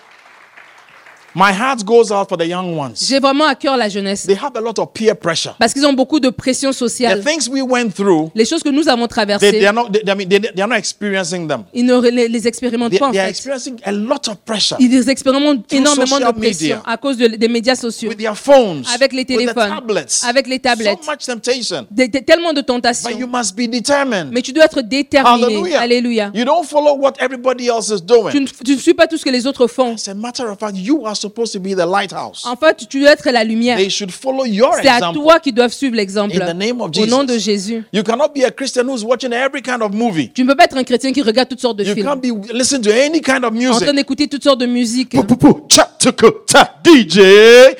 [1.38, 2.94] My heart goes out for the young ones.
[3.06, 5.54] J'ai vraiment à cœur la jeunesse They have a lot of peer pressure.
[5.58, 7.22] parce qu'ils ont beaucoup de pression The sociale.
[7.22, 9.90] things we went through, Les choses que nous avons they, traversées, they are not.
[9.92, 11.64] They, they, they are not experiencing them.
[11.74, 14.78] ils ne les, les expérimentent They, pas en they are experiencing a lot of pressure
[14.80, 16.82] Ils expérimentent énormément de pression media.
[16.86, 20.24] à cause de- des médias sociaux, with their phones, avec les with the téléphones, tablets,
[20.26, 21.00] avec les tablettes.
[21.04, 23.26] So much temptation, Des- des- tellement de but you tentations.
[23.30, 24.30] must be determined.
[24.32, 25.44] Mais tu dois être déterminé.
[25.44, 25.80] Hallelujah.
[25.82, 26.30] Alléluia.
[26.34, 28.32] You don't follow what everybody else is Tu doing.
[28.40, 29.96] ne, tu ne suis pas tout ce que les autres font.
[29.96, 32.44] As a matter of fact, you are supposed to be the lighthouse.
[32.46, 33.76] En fait, tu dois être la lumière.
[33.78, 35.18] They should follow your C'est à example.
[35.18, 36.34] toi qui doivent suivre l'exemple.
[36.40, 37.44] In the name of Au nom de Jesus.
[37.46, 37.84] Jésus.
[37.92, 40.30] You cannot be a Christian who's watching every kind of movie.
[40.32, 42.06] Tu ne peux pas être un chrétien qui regarde toutes sortes de You films.
[42.06, 43.94] can't be listening to any kind of En train music.
[43.94, 45.10] d'écouter toutes sortes de musique.
[45.10, 47.20] Poo, poo, poo, cha, tuku, ta, DJ,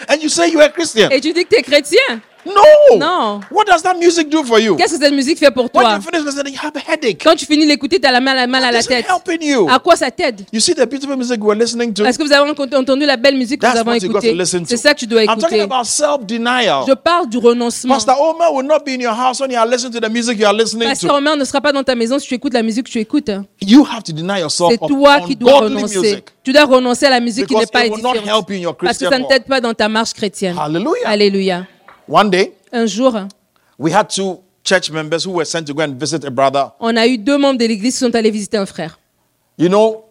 [0.08, 1.08] and you say you're a Christian.
[1.10, 2.20] Et tu dis que tu es chrétien.
[2.46, 2.96] No.
[2.98, 3.40] No.
[3.50, 4.76] What does that music do for you?
[4.76, 5.94] Qu'est-ce que cette musique fait pour When toi?
[5.96, 7.22] you finish listening, you have a headache.
[7.22, 9.04] Quand tu finis d'écouter, tu as la mal, mal à la tête.
[9.08, 9.68] helping you.
[9.70, 10.42] À quoi ça t'aide?
[10.52, 12.04] You see the beautiful music we're listening to?
[12.04, 14.36] Est-ce que vous avez entendu la belle musique que nous avons écoutée?
[14.64, 15.62] C'est ça que tu dois I'm talking écouter.
[15.62, 16.84] about self-denial.
[16.86, 17.94] Je parle du renoncement.
[17.94, 20.38] Pastor Omar will not be in your house when you are listening to the music
[20.38, 21.08] you are listening to.
[21.12, 23.30] Omer ne sera pas dans ta maison si tu écoutes la musique que tu écoutes.
[23.60, 25.98] You have to deny yourself C'est toi qui dois renoncer.
[25.98, 26.24] music.
[26.42, 28.18] Tu dois renoncer à la musique qui n'est pas édifiante.
[28.80, 30.56] Parce que ça ne t'aide pas dans ta marche chrétienne.
[30.58, 31.06] Hallelujah.
[31.06, 31.66] Alléluia.
[32.08, 33.28] One day, Un jour,
[33.78, 36.70] we had two church members who were sent to go and visit a brother.
[36.80, 38.98] on a eu deux membres de l'église qui sont allés visiter un frère.
[39.58, 40.04] You know,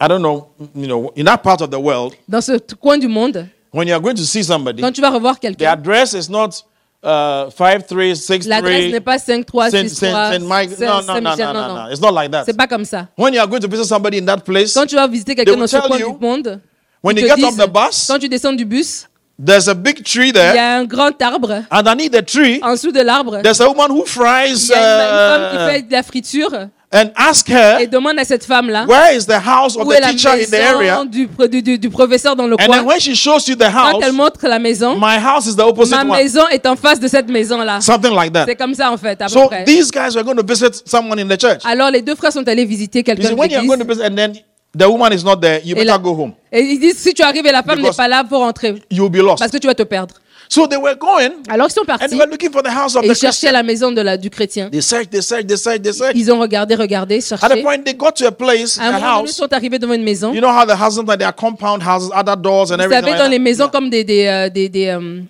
[0.00, 3.08] I don't know, you know, in that part of the world, Dans ce coin du
[3.08, 6.12] monde, when you are going to see somebody, quand tu vas revoir the quelqu'un, address
[6.14, 6.62] is not
[7.02, 10.78] uh, 5363 l'adresse n'est pas 5 3 Saint, 6 Saint, 3 Saint Mike.
[10.78, 11.90] No, no, no, no, no, no.
[11.90, 12.44] It's not like that.
[12.44, 13.08] C'est pas comme ça.
[13.16, 15.56] When you are going to visit somebody in that place, Quand tu vas visiter quelqu'un
[15.56, 16.60] dans ce coin you, du monde,
[17.02, 19.08] when you get off the bus, quand tu descends du bus,
[19.44, 20.58] there's a big tree il y there.
[20.58, 21.62] a un grand arbre.
[21.70, 24.78] Underneath the tree, En dessous de l'arbre, there's a woman who il fries y a
[24.78, 26.52] une, une femme qui uh, fait de la friture,
[26.92, 29.96] and ask et her demande à cette femme-là where is the house of où the
[29.96, 30.92] est la teacher in the area?
[30.94, 32.84] maison du, pro- du, du- du professeur dans le And then coin.
[32.84, 35.60] when she shows you the Quand elle house, montre la maison, my house is the
[35.66, 36.22] opposite ma one.
[36.22, 37.80] maison est en face de cette maison-là.
[37.80, 38.44] Something like that.
[38.46, 39.64] C'est comme ça en fait, à peu So près.
[39.64, 41.62] these guys were going to visit someone in the church.
[41.64, 43.84] Alors les deux frères sont allés visiter You quelqu'un see, de when you're going to
[43.84, 43.98] l'église.
[43.98, 44.32] visit and then
[44.76, 46.32] the woman is not there, you Et, better la- go home.
[46.52, 49.10] et ils disent si tu arrives et la femme n'est pas là, faut rentrer You'll
[49.10, 49.38] be lost.
[49.38, 50.14] parce que tu vas te perdre.
[50.48, 52.94] So they were going Alors ils sont and they partis were looking for the house
[52.94, 53.52] of et the ils cherchaient Christian.
[53.52, 54.70] la maison de la, du chrétien.
[54.70, 56.16] They searched, they searched, they searched, they searched.
[56.16, 57.62] Ils ont regardé, regardé, At the cherché.
[57.62, 59.36] point they got to a place, À un a moment donné, ils house.
[59.36, 60.32] sont arrivés devant une maison.
[60.32, 63.00] You know how the houses like they are compound houses, other doors and Vous everything.
[63.00, 65.20] savez, like dans les maisons comme des, des, euh, des, des, euh,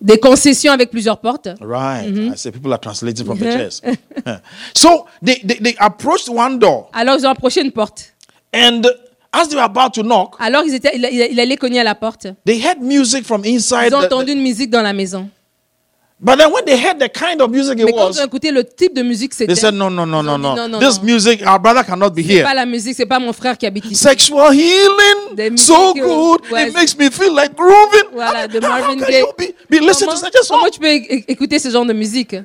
[0.00, 1.48] des concessions avec plusieurs portes.
[1.60, 2.08] Right.
[2.10, 2.32] Mm-hmm.
[2.32, 3.82] I say people are translating from the chairs.
[4.74, 8.14] so they, they, they approached one door Alors ils ont approché une porte.
[8.54, 8.82] and
[9.32, 11.84] as they were about to knock, Alors ils étaient, il, il- il allait cogner à
[11.84, 12.26] la porte.
[12.46, 13.88] they heard music from inside.
[13.90, 15.28] Ils ont the- entendu the- une musique dans la maison.
[16.22, 18.26] But then when they heard the kind of music it Mais quand was, ils ont
[18.26, 20.54] écouté le type de musique, they c'était said, no, no, no, no, no.
[20.54, 21.04] non, non, This non.
[21.04, 22.42] music, our brother cannot be c'est here.
[22.44, 23.94] pas la musique, c'est pas mon frère qui habite ici.
[23.94, 26.40] Sexual healing, so musiques, good.
[26.52, 26.68] ouais.
[26.68, 28.10] It makes me feel like grooving.
[28.12, 29.20] Voilà, I de mean, how Marvin can Gaye.
[29.20, 30.58] you be, be listening Comment, to such a song?
[30.58, 32.36] comment tu peux é- écouter ce genre de musique?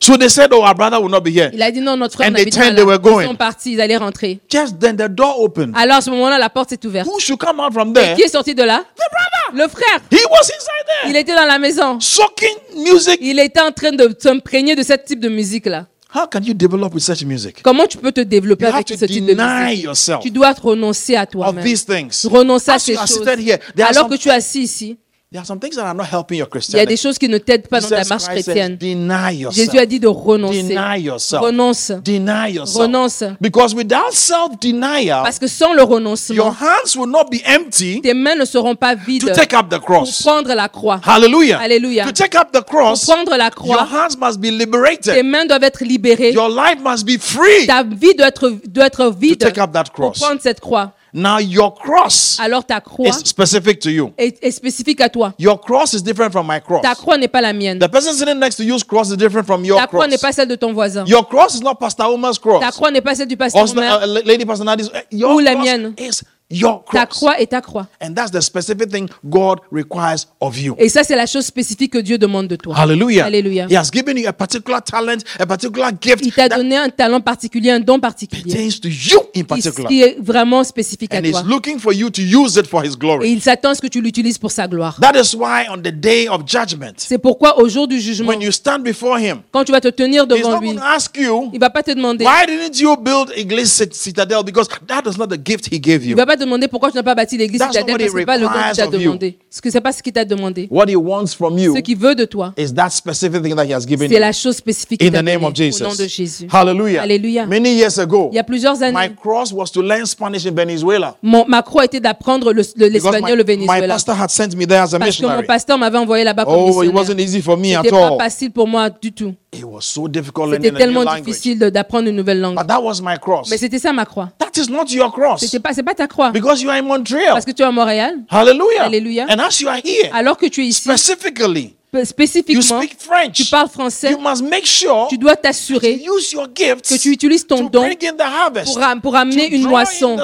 [0.00, 1.50] So they said, oh, our brother will not be here.
[1.52, 2.74] Il a dit non, notre frère And they turned, là.
[2.76, 3.22] they were going.
[3.24, 4.40] Ils sont partis, ils allaient rentrer.
[4.50, 5.72] Just then the door opened.
[5.76, 7.06] Alors à ce moment-là, la porte s'est ouverte.
[7.08, 8.14] Who should come out from there?
[8.14, 8.84] Qui est sorti de là?
[8.94, 9.64] The brother.
[9.64, 10.00] Le frère.
[10.10, 11.10] He was inside there.
[11.10, 11.98] Il était dans la maison.
[12.00, 12.56] Soaking
[12.92, 13.18] music.
[13.20, 15.86] Il était en train de s'imprégner de ce type de musique-là.
[16.14, 17.62] How can you develop with such music?
[17.62, 19.84] Comment tu peux te développer You avec ce type de deny musique?
[19.84, 21.64] yourself Tu dois te renoncer à of toi-même.
[21.64, 22.26] these things.
[22.26, 23.20] Renoncer à As ces choses.
[23.38, 24.98] here, Alors some, que tu es assis ici,
[25.32, 27.28] there are some things that are not helping your il y a des choses qui
[27.28, 28.76] ne t'aident pas dans ta marche chrétienne.
[28.76, 29.88] deny Jésus a yourself.
[29.88, 30.62] dit de renoncer.
[30.62, 31.42] Deny yourself.
[31.42, 31.92] Renonce.
[32.04, 32.82] Deny yourself.
[32.86, 33.24] Renonce.
[33.40, 38.14] Because without self-denial, Parce que sans le your renoncement, hands will not be empty tes
[38.14, 41.00] mains ne seront pas vides to take up the pour prendre la croix.
[41.04, 41.58] Hallelujah.
[41.58, 42.04] Alléluia.
[42.04, 45.24] To take up the Pour prendre la your croix, hands must be tes liberated.
[45.24, 46.32] mains doivent être libérées.
[46.34, 49.72] Your life must be free Ta vie doit être, doit être to vide take up
[49.72, 50.20] that pour cross.
[50.20, 50.92] prendre cette croix.
[51.18, 54.12] Now, your cross Alors ta croix is specific to you.
[54.18, 55.32] est, est spécifique à toi.
[55.38, 56.82] Your cross is different from my cross.
[56.82, 57.78] Ta croix n'est pas la mienne.
[57.78, 60.32] The person sitting next to you's cross is different from your Ta croix n'est pas
[60.32, 61.06] celle de ton voisin.
[61.06, 62.60] Your cross is not Pastor Omar's cross.
[62.60, 63.98] Ta croix n'est pas celle du pasteur Omer.
[64.04, 64.90] uh, Lady Pastor Nadi's.
[65.10, 65.94] Your Ou la mienne.
[65.98, 67.88] is your Ta croix est ta croix.
[68.00, 70.74] And that's the specific thing God requires of you.
[70.78, 72.74] Et ça, c'est la chose spécifique que Dieu demande de toi.
[72.78, 73.24] Hallelujah.
[73.26, 73.66] Alléluia.
[73.68, 77.20] He has given you a particular talent, a particular gift Il t'a donné un talent
[77.20, 79.88] particulier, un don particulier, pertains to you in qui, particular.
[79.88, 81.42] qui est vraiment spécifique à And He's toi.
[81.46, 83.32] looking for you to use it for His Et glory.
[83.32, 84.98] il s'attend à ce que tu l'utilises pour sa gloire.
[85.00, 88.40] That is why on the day of judgment, C'est pourquoi au jour du jugement, when
[88.40, 90.84] you stand before Him, quand tu vas te tenir He's devant not lui, going to
[90.84, 93.32] ask you, il va pas te demander, why didn't you build
[93.66, 94.44] Cit- Citadel?
[94.44, 96.16] Because that is not the gift He gave il you.
[96.16, 98.24] va pas te demander pourquoi tu n'as pas bâti l'église what parce que he c'est
[98.24, 99.38] pas le don qu'il t'a demandé.
[99.50, 100.68] Ce que c'est pas ce qu'il t'a demandé.
[100.70, 105.06] What He wants from you Ce qu'il veut de toi, c'est la chose spécifique In
[105.06, 105.82] qu'il t'a the name donnée of Jesus.
[105.82, 106.46] au nom de Jésus.
[106.52, 107.46] Hallelujah.
[107.46, 110.52] Many years ago, Il y a plusieurs my années, cross was to learn Spanish in
[110.54, 111.16] Venezuela.
[111.22, 113.94] mon, ma croix était d'apprendre le- l'espagnol au my, my Venezuela.
[113.94, 116.54] pastor had sent me there as a Parce que mon pasteur m'avait envoyé là-bas comme
[116.54, 116.94] Oh, it missionnaire.
[116.94, 118.18] wasn't easy for me at C'était pas all.
[118.18, 119.34] facile pour moi du tout.
[119.52, 122.56] It was so difficult C'était tellement difficile d'apprendre une nouvelle langue.
[122.56, 123.48] But that was my cross.
[123.48, 124.30] Mais c'était ça ma croix.
[124.38, 125.40] That is not your cross.
[125.40, 126.30] C'était pas, c'est pas ta croix.
[126.30, 127.32] Because you are in Montreal.
[127.32, 128.16] Parce que tu es à Montréal.
[128.28, 128.82] Hallelujah.
[128.82, 129.26] Alléluia.
[129.30, 132.96] And as you are here, Alors que tu es ici, specifically, p- you spécifiquement, speak
[132.98, 133.32] French.
[133.34, 136.98] tu parles français, You must make sure tu dois to t'assurer use your gifts que
[137.00, 138.74] tu utilises ton to don bring in the harvest.
[138.74, 140.16] pour, pour amener to une moisson,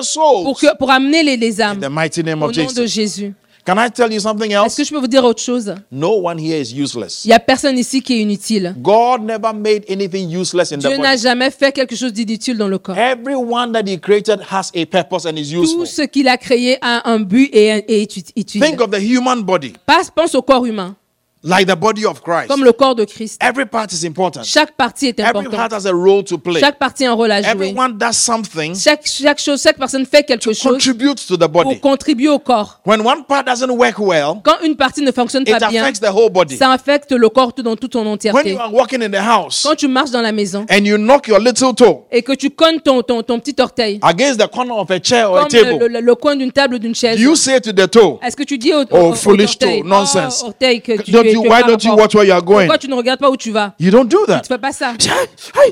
[0.42, 2.42] pour, que, pour amener les, les In âmes.
[2.42, 2.86] Au nom de.
[2.86, 3.34] Jésus.
[3.64, 4.74] Can I tell you something Est-ce else?
[4.76, 5.72] que je peux vous dire autre chose?
[5.92, 7.24] No one here is useless.
[7.24, 8.74] Il n'y a personne ici qui est inutile.
[8.78, 12.66] God never made anything useless in the Dieu n'a jamais fait quelque chose d'inutile dans
[12.66, 12.98] le corps.
[12.98, 15.86] Everyone that He created has a purpose and is Tout useful.
[15.86, 18.62] ce qu'il a créé a un but et, est ut- utile.
[18.62, 20.96] Think of the human body, pense au corps humain,
[21.44, 22.48] like the body of Christ.
[22.48, 23.40] comme le corps de Christ.
[23.42, 24.42] Every part is important.
[24.44, 25.72] Chaque partie est Every part importante.
[25.72, 26.60] has a role to play.
[26.60, 27.50] Chaque partie a un rôle à jouer.
[27.50, 31.64] Everyone does something Chaque, chaque chose, chaque personne fait quelque chose contributes to the pour
[31.64, 31.80] body.
[31.80, 32.80] contribuer au corps.
[32.86, 36.00] When one part doesn't work well, Quand une partie ne fonctionne it pas bien, affects
[36.00, 36.56] the whole body.
[36.56, 38.50] ça affecte le corps dans toute son When entièreté.
[38.52, 41.26] you are walking in the house Quand tu marches dans la maison and you knock
[41.28, 44.74] your little toe et que tu cognes ton, ton, ton petit orteil, against the corner
[44.76, 47.18] of a chair or a comme table, le- le coin d'une table ou d'une chaise,
[47.20, 49.88] you say to the toe, est-ce que tu dis au, Oh, au foolish orteil, toe,
[49.88, 50.40] nonsense.
[50.44, 52.66] Oh, orteil, que tu, you, why don't you watch where you are going?
[52.66, 53.74] Pourquoi tu ne regardes pas où tu vas?
[53.78, 54.40] You don't do that.
[54.42, 54.94] Tu fais pas ça.
[54.98, 55.08] Tu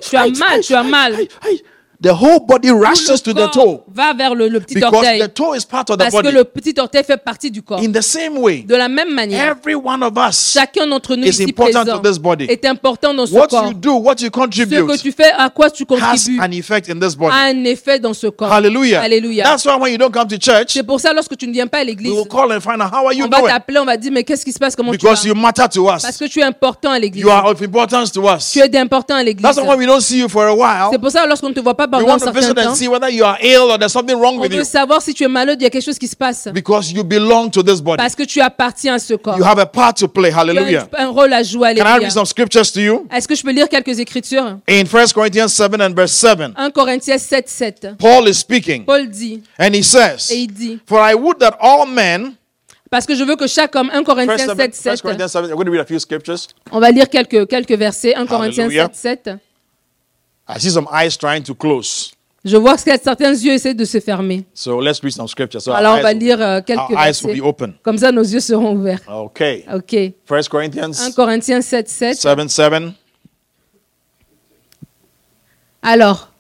[0.01, 1.17] Tu as mal, tu as mal.
[2.03, 4.75] The whole body Tout rushes le to the corps toe va vers le, le petit
[4.75, 5.21] because orteil.
[5.21, 7.81] the toe is part of the Parce que le petit orteil fait partie du corps.
[7.81, 11.25] In the same way, De la même manière, every one of us, chacun d'entre nous
[11.27, 12.45] is ici important présent to this body.
[12.47, 13.67] est important dans ce what corps.
[13.69, 16.51] you do, what you Ce que contribute, tu fais, à quoi tu has contribues, an
[16.53, 17.35] effect in this a body.
[17.37, 18.51] un effet dans ce corps.
[18.51, 19.03] Hallelujah.
[19.03, 19.45] Alléluia.
[19.45, 21.67] That's why when you don't come to church, C'est pour ça, lorsque tu ne viens
[21.67, 23.79] pas à we l'église, will call and find out how are you on va t'appeler,
[23.79, 25.29] on va dire, mais qu'est-ce qui se passe, comment tu because vas?
[25.29, 26.17] you matter to Parce us.
[26.19, 27.23] que tu es important à l'église.
[27.23, 28.51] You are of importance to us.
[28.53, 29.43] Tu es d'important à l'église.
[29.43, 31.55] That's why when we don't see you for a while, C'est pour ça, lorsqu'on ne
[31.55, 34.17] te voit pas un certain temps, and see whether you are ill or there's something
[34.17, 35.99] wrong on with veut you savoir si tu es malade, il y a quelque chose
[35.99, 36.49] qui se passe.
[36.53, 37.97] because you belong to this body.
[37.97, 39.37] Parce que tu appartiens à ce corps.
[39.39, 40.31] You have a part to play.
[40.31, 40.89] Tu as Hallelujah.
[40.97, 41.75] un, un rôle à jouer.
[41.75, 41.99] Can I Alléluia.
[42.09, 43.07] read some scriptures to you?
[43.13, 44.59] Est-ce que je peux lire quelques écritures?
[44.69, 47.97] In 1 Corinthians 7 and verse 7, 1 Corinthiens 7, 7.
[47.99, 51.57] Paul is speaking Paul dit, and he et says, il dit, For I would that
[51.61, 52.35] all men,
[52.91, 55.55] parce que je veux que chaque homme, 1 Corinthiens 1 7, 7, Corinthians 7, I'm
[55.55, 56.49] going to read a few scriptures.
[56.73, 58.91] on va lire quelques, quelques versets, 1 Corinthiens Hallelujah.
[58.93, 59.37] 7, 7.
[60.55, 62.13] I see some eyes trying to close.
[62.43, 64.45] Je vois que certains yeux essaient de se fermer.
[64.55, 65.61] So let's read some scriptures.
[65.63, 67.43] So our Alors on va lire quelques versets.
[67.83, 69.03] Comme ça, nos yeux seront ouverts.
[69.07, 69.65] Okay.
[69.75, 69.95] Ok.
[69.95, 72.17] 1 Corinthians 1 Corinthiens 7, 7.
[72.17, 72.73] 7 7.
[75.83, 76.31] Alors,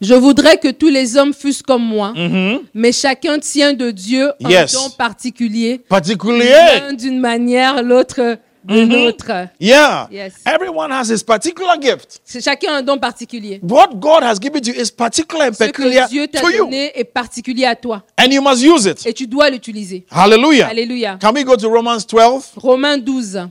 [0.00, 2.60] je voudrais que tous les hommes fussent comme moi, Mm-hmm.
[2.74, 4.72] mais chacun tient de Dieu un Yes.
[4.74, 6.48] don particulier, Particularly,
[6.80, 9.48] l'un d'une manière, l'autre d'une autre.
[9.60, 10.08] yeah.
[10.10, 10.34] Yes.
[10.46, 12.20] Everyone has his particular gift.
[12.24, 13.60] C'est chacun un don particulier.
[13.62, 16.58] What God has given you is particular and Ce peculiar que Dieu t'a you.
[16.64, 19.06] donné est particulier à toi And you must use it.
[19.06, 20.04] et tu dois l'utiliser.
[20.10, 20.68] Hallelujah.
[20.68, 21.18] Alléluia.
[21.20, 23.48] Can we go to Romans 12 Romains 12,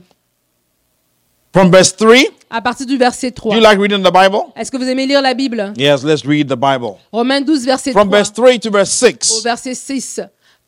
[1.52, 2.30] from verse 3?
[2.50, 3.70] à partir du verset Do you 3.
[3.70, 4.52] like reading the Bible?
[4.56, 5.72] Est-ce que vous aimez lire la Bible?
[5.76, 6.96] Yes, let's read the Bible.
[7.12, 8.18] Romains 12, verset From 3.
[8.18, 9.42] verse 3 to verse au 6.
[9.42, 10.20] verset 6.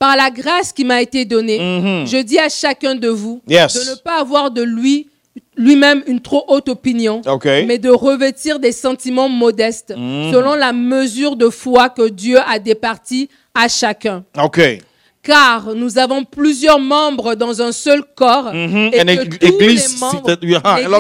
[0.05, 1.59] Par la grâce qui m'a été donnée,
[2.07, 3.41] je dis à chacun de vous.
[3.49, 3.73] Yes.
[3.75, 5.09] de ne pas avoir de lui
[5.57, 7.65] lui-même une trop haute opinion, Okay.
[7.67, 10.33] mais de revêtir des sentiments modestes Mm-hmm.
[10.33, 14.25] selon la mesure de foi que Dieu a départie à chacun.
[14.37, 14.83] Okay.
[15.23, 19.79] Car nous avons plusieurs membres dans un seul corps et que tous les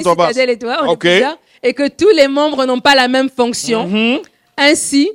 [0.00, 1.22] membres, citadelle et toi, Okay.
[1.74, 3.80] que tous les membres n'ont pas la même fonction.
[4.56, 5.10] Ainsi,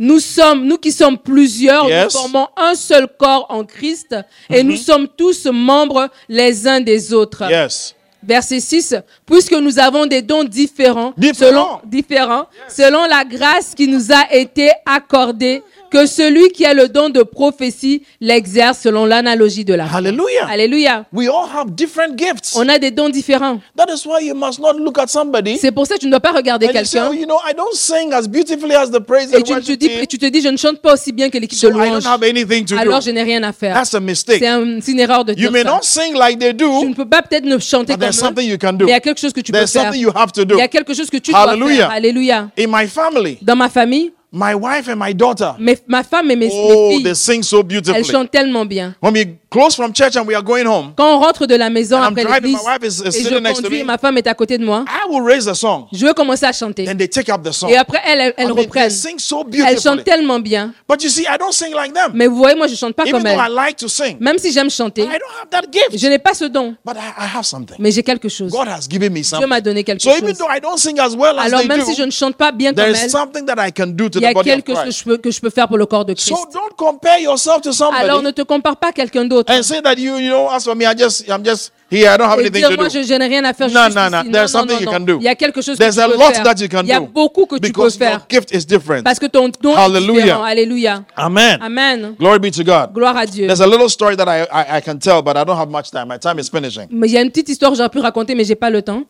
[0.00, 2.04] nous sommes, nous qui sommes plusieurs, Yes.
[2.14, 4.16] Nous formons un seul corps en Christ
[4.48, 7.44] et nous sommes tous membres les uns des autres.
[7.48, 7.94] Yes.
[8.22, 11.50] Verset 6, puisque nous avons des dons différents, Différents.
[11.50, 16.88] selon, différents, selon la grâce qui nous a été accordée, que celui qui a le
[16.88, 19.98] don de prophétie l'exerce selon l'analogie de la foi.
[19.98, 20.46] Hallelujah.
[20.48, 21.04] Alléluia.
[21.12, 22.54] We all have different gifts.
[22.56, 23.60] On a des dons différents.
[23.76, 26.10] That is why you must not look at somebody C'est pour ça que tu ne
[26.12, 29.00] dois pas regarder say, oh, quelqu'un you know, I don't sing as beautifully as the
[29.00, 31.28] praise et tu, te dis, et tu te dis, je ne chante pas aussi bien
[31.30, 32.06] que l'équipe de so I don't louange.
[32.06, 33.04] have anything to Alors do.
[33.06, 33.74] je n'ai rien à faire.
[33.74, 34.38] That's a mistake.
[34.40, 35.68] C'est un- une erreur de You dire may ça.
[35.70, 38.20] not sing like they Tu do, ne peux pas peut-être ne chanter comme there's eux,
[38.26, 38.86] something you can mais do.
[38.86, 39.82] il y a quelque chose que tu peux There's faire.
[39.84, 40.58] something you have to Il do.
[40.58, 41.76] y a quelque chose que tu dois Hallelujah.
[41.88, 41.90] faire.
[41.90, 42.48] Alléluia.
[42.58, 46.36] In my family, Dans ma famille, my wife and my daughter, mes- ma femme et
[46.36, 48.04] mes, mes oh, filles, they sing so elles beautifully.
[48.04, 48.94] chantent tellement bien.
[49.00, 51.70] When we close from church and we are going home, Quand on rentre de la
[51.70, 53.84] maison après l'église my wife is- is et je sitting next to conduis, me.
[53.84, 55.86] ma femme est à côté de moi, I will raise the song.
[55.92, 56.84] je veux commencer à chanter.
[56.84, 57.68] Then they take up the song.
[57.68, 58.90] Et après, elles, elles, I mean, they reprennent.
[58.90, 60.72] sing so Elles chantent tellement bien.
[60.88, 62.12] But you see, I don't sing like them.
[62.14, 63.52] Mais vous voyez, moi, je chante pas Even comme I elles.
[63.54, 65.98] like to sing, Même si j'aime chanter, I don't have that gift.
[65.98, 66.76] je n'ai pas ce don.
[66.84, 67.76] But I, I have something.
[67.80, 68.52] Mais j'ai quelque chose.
[68.52, 69.48] God has given me Dieu something.
[69.48, 70.38] m'a donné quelque So even chose.
[70.38, 72.36] though I don't sing as well as Alors they même do, si je ne chante
[72.36, 74.36] pas bien comme there is elles, something that I can do to il y the
[74.38, 76.28] a quelque chose que je, peux, faire pour le corps de Christ.
[76.28, 79.39] So don't compare yourself to Alors ne somebody te compare pas à quelqu'un d'autre.
[79.48, 82.08] And say that you, you know, as for me, I just, I'm just here.
[82.10, 83.02] I don't have Et anything dire, to moi, do.
[83.02, 83.68] je, n'ai rien à faire.
[83.68, 84.20] je No, suis no, juste no.
[84.22, 84.30] ici.
[84.32, 84.92] There's Non, non, something non, you non.
[84.92, 85.18] can do.
[85.20, 86.42] Il y a quelque chose que There's tu a peux lot faire.
[86.44, 88.20] that you can Il y a do beaucoup que tu peux because your faire.
[88.28, 89.02] gift is different.
[89.04, 90.42] Parce que ton don est différent.
[90.44, 91.04] Alléluia.
[91.16, 91.58] Amen.
[91.62, 92.14] Amen.
[92.18, 92.92] Glory be to God.
[92.94, 93.46] Gloire à Dieu.
[93.46, 95.90] There's a little story that I, I, I can tell, but I don't have much
[95.90, 96.08] time.
[96.08, 96.86] My time is finishing.
[96.90, 98.82] Mais il y a une petite histoire que j'aurais pu raconter, mais j'ai pas le
[98.82, 99.04] temps.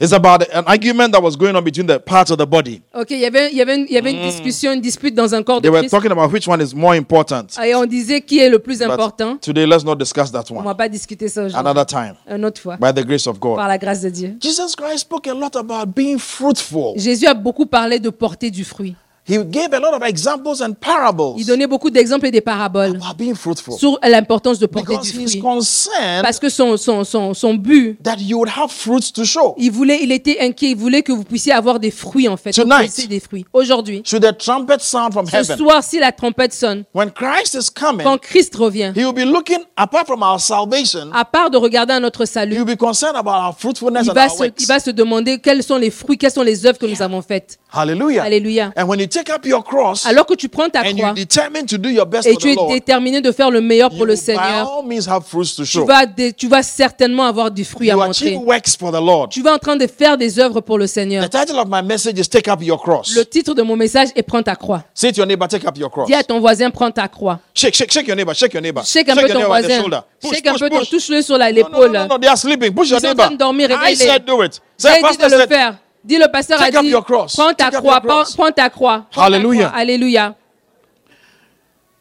[0.00, 2.80] It's about an argument that was going on between the parts of the body.
[2.94, 5.12] Ok, il y avait, il y avait, une, il y avait une discussion, une dispute
[5.12, 5.62] dans un corps Mm.
[5.62, 5.90] They de were Christ.
[5.90, 7.46] talking about which one is more important.
[7.64, 9.38] Et on disait qui est le plus But important.
[9.38, 10.64] today, let's not discuss that On one.
[10.64, 11.68] va pas discuter ça aujourd'hui.
[11.68, 12.76] Another time, Une autre fois.
[12.76, 13.56] by the grace of God.
[13.56, 14.36] Par la grâce de Dieu.
[14.40, 16.92] Jesus Christ spoke a lot about being fruitful.
[16.96, 18.94] Jésus a beaucoup parlé de porter du fruit.
[19.28, 22.96] He gave a lot of examples and parables Il donnait beaucoup d'exemples et des paraboles
[22.96, 25.40] about being fruitful sur l'importance de porter because du he's fruit.
[25.42, 29.54] concerned Parce que son, son, son, son but, that you would have fruits to show.
[29.58, 32.52] il, voulait, il était inquiet, il voulait que vous puissiez avoir des fruits en fait.
[32.52, 33.08] Tonight.
[33.08, 33.44] Des fruits.
[33.52, 37.54] Aujourd'hui, Should the trumpet sound from ce heaven, soir, si la trompette sonne, when Christ
[37.54, 41.10] is coming, quand Christ revient, he will be looking apart from our salvation.
[41.12, 44.10] à part de regarder à notre He salut, will be concerned about our fruitfulness il
[44.10, 44.62] and va, our se, works.
[44.62, 47.20] il va se demander quels sont les fruits, quelles sont les œuvres que nous avons
[47.22, 47.58] faites.
[47.72, 48.22] Hallelujah.
[48.22, 48.72] Alléluia.
[48.76, 51.14] And when you take up your cross alors que tu prends ta and croix you
[51.14, 53.60] determine to do your best et for tu the es Lord, déterminé de faire le
[53.60, 56.48] meilleur you pour le by Seigneur, all means have fruits to tu vas, dé- tu
[56.48, 58.26] vas certainement avoir du fruit à montrer.
[58.28, 59.28] achieve works for the Lord.
[59.30, 61.28] Tu vas en train de faire des œuvres pour le Seigneur.
[61.28, 63.14] The title of my message is Take Up Your Cross.
[63.16, 64.84] Le titre de mon message est Prends ta croix.
[64.94, 66.06] Say to your neighbor, Take up your cross.
[66.06, 67.40] Dis à ton voisin, prends ta croix.
[67.54, 68.82] Shake, shake, shake your neighbor, shake your neighbor.
[68.84, 69.82] Shake un peu your ton voisin.
[70.20, 71.92] Push, Shake un peu ton, touche-le sur l'épaule.
[71.92, 72.74] no, no, they are sleeping.
[72.74, 73.30] Push Ils neighbor.
[73.38, 74.60] dormir, I said do it.
[74.76, 75.76] Say, J'ai dit pastor de le faire.
[76.08, 77.34] Dis le pasteur a Take up dit, your cross.
[77.36, 79.06] prends ta croix, prends, ta croix.
[79.10, 79.66] Prends ta Hallelujah.
[79.68, 79.78] croix.
[79.78, 80.34] Alléluia.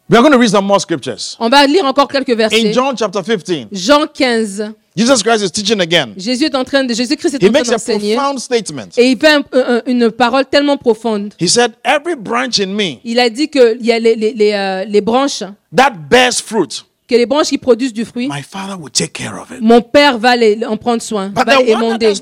[0.09, 1.35] we are going to read some more scriptures.
[1.39, 2.71] On va lire encore quelques In versets.
[2.73, 4.73] John chapter 15, Jean 15.
[4.95, 6.13] Jesus Christ is teaching again.
[6.17, 8.15] Jésus est en train de, Jésus-Christ est He en train a d'enseigner.
[8.15, 8.87] profound statement.
[8.97, 11.33] Et il fait un- un- une parole tellement profonde.
[11.39, 14.33] He said, Every branch in me Il a dit que il y a les, les,
[14.33, 15.43] les, euh, les branches,
[15.75, 19.33] that bears fruit, que les branches qui produisent du fruit, my Father will take care
[19.41, 19.61] of it.
[19.61, 22.13] mon Père va les, en prendre soin, But va les émonder.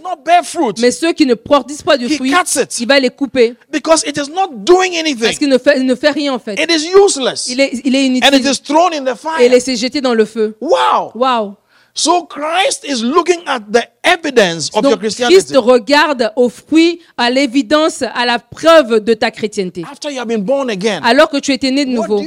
[0.79, 2.31] Mais ceux qui ne produisent pas du fruit,
[2.79, 3.55] il va les couper.
[3.71, 6.39] because it is not doing Parce anything, qu'il ne fait, il ne fait rien en
[6.39, 6.53] fait.
[6.61, 7.47] it is useless.
[7.49, 8.51] Il est, il est And it inutile.
[8.51, 9.49] is thrown in the Et fire.
[9.49, 10.55] laissé jeter dans le feu.
[10.61, 11.11] Wow.
[11.15, 11.55] Waouh!
[11.97, 15.37] So Christ is looking at the evidence of your Donc Christianity.
[15.37, 19.85] Christ regarde au fruit, à l'évidence, à la preuve de ta chrétienté.
[19.89, 22.21] After you have been born again, Alors que tu étais né de nouveau,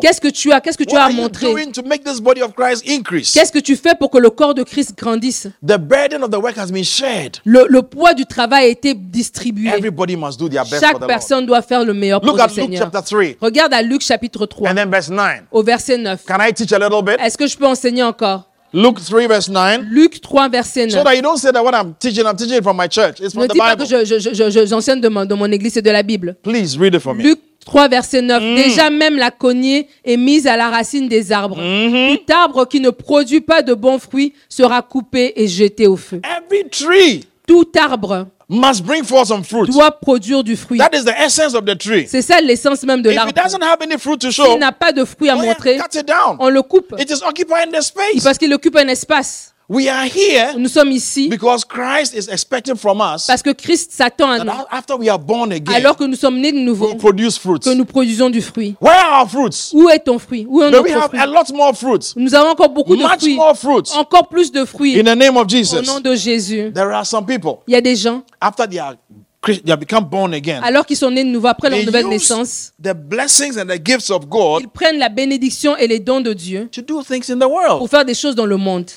[0.00, 1.52] qu'est-ce que tu as, qu'est-ce que tu What as à montrer?
[1.54, 5.48] Qu'est-ce que tu fais pour que le corps de Christ grandisse?
[5.62, 7.36] The burden of the work has been shared.
[7.44, 9.68] Le, le poids du travail a été distribué.
[9.68, 11.08] Everybody must do their best for Chaque Lord.
[11.08, 12.90] personne doit faire le meilleur pour Look le at Luke Seigneur.
[12.90, 15.42] chapter 3 Regarde à Luc chapitre 3, and then verse 9.
[15.52, 16.24] au verset 9.
[16.26, 17.16] Can I teach a little bit?
[17.20, 18.48] Est-ce que je peux enseigner encore?
[18.74, 19.88] Luke 3 verse 9.
[19.90, 20.90] Luc 3, verset 9.
[20.90, 23.20] So that you don't say that what I'm teaching, I'm teaching it from my church.
[23.20, 24.04] It's Ne from the dis pas que Bible.
[24.04, 26.36] je- je- je- j'enseigne de, mon- de mon église, c'est de la Bible.
[26.42, 27.22] Please read it for me.
[27.22, 28.42] Luc 3, verset 9.
[28.42, 28.54] Mm.
[28.56, 31.58] Déjà même la cognée est mise à la racine des arbres.
[31.58, 32.16] Mm-hmm.
[32.26, 36.20] Tout arbre qui ne produit pas de bons fruits sera coupé et jeté au feu.
[36.24, 39.66] Every tree Tout arbre must bring forth some fruit.
[39.70, 40.78] doit produire du fruit.
[40.78, 42.06] That is the essence of the tree.
[42.08, 43.32] C'est ça l'essence même de If it l'arbre.
[43.34, 45.76] doesn't have any fruit to show, S'il n'a pas de fruits à oh yeah, montrer,
[45.76, 46.36] cut it down.
[46.38, 46.94] on le coupe.
[46.98, 48.22] It is occupying the space.
[48.22, 49.53] Parce qu'il occupe un espace.
[49.66, 53.92] We are here Nous sommes ici because Christ is expecting from us parce que Christ
[53.92, 54.64] s'attend à that nous.
[54.70, 57.60] after we are born again, Alors que nous sommes nés de nouveau, we produce fruits.
[57.60, 58.76] que nous produisons du fruit.
[58.78, 59.70] Where are our fruits?
[59.72, 60.44] Où est ton fruit?
[60.46, 61.18] Où est we notre have fruit?
[61.18, 62.12] a lot more fruits.
[62.16, 63.36] Nous avons encore beaucoup de Much fruits.
[63.36, 63.90] more fruits.
[63.96, 65.00] Encore plus de fruits.
[65.00, 65.80] In the name of Au Jesus.
[65.86, 66.70] nom de Jésus.
[66.74, 68.96] There are some people, Il y a des gens, after they are
[69.40, 71.86] Chris- they have become born again, alors qu'ils sont nés de nouveau, après leur they
[71.86, 76.00] nouvelle naissance, the blessings and the gifts of God ils prennent la bénédiction et les
[76.00, 77.78] dons de Dieu to do things in the world.
[77.78, 78.90] pour faire des choses dans le monde.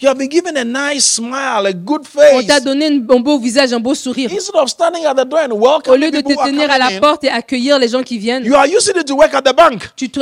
[0.00, 2.46] You have been given a nice smile, a good On face.
[2.46, 4.30] t'a donné un beau visage, un beau sourire.
[4.32, 7.00] Instead of standing at the door and Au welcoming lieu de te tenir à la
[7.00, 9.52] porte et accueillir les gens qui viennent, you are using it to work at the
[9.56, 9.88] bank.
[9.96, 10.20] tu, tu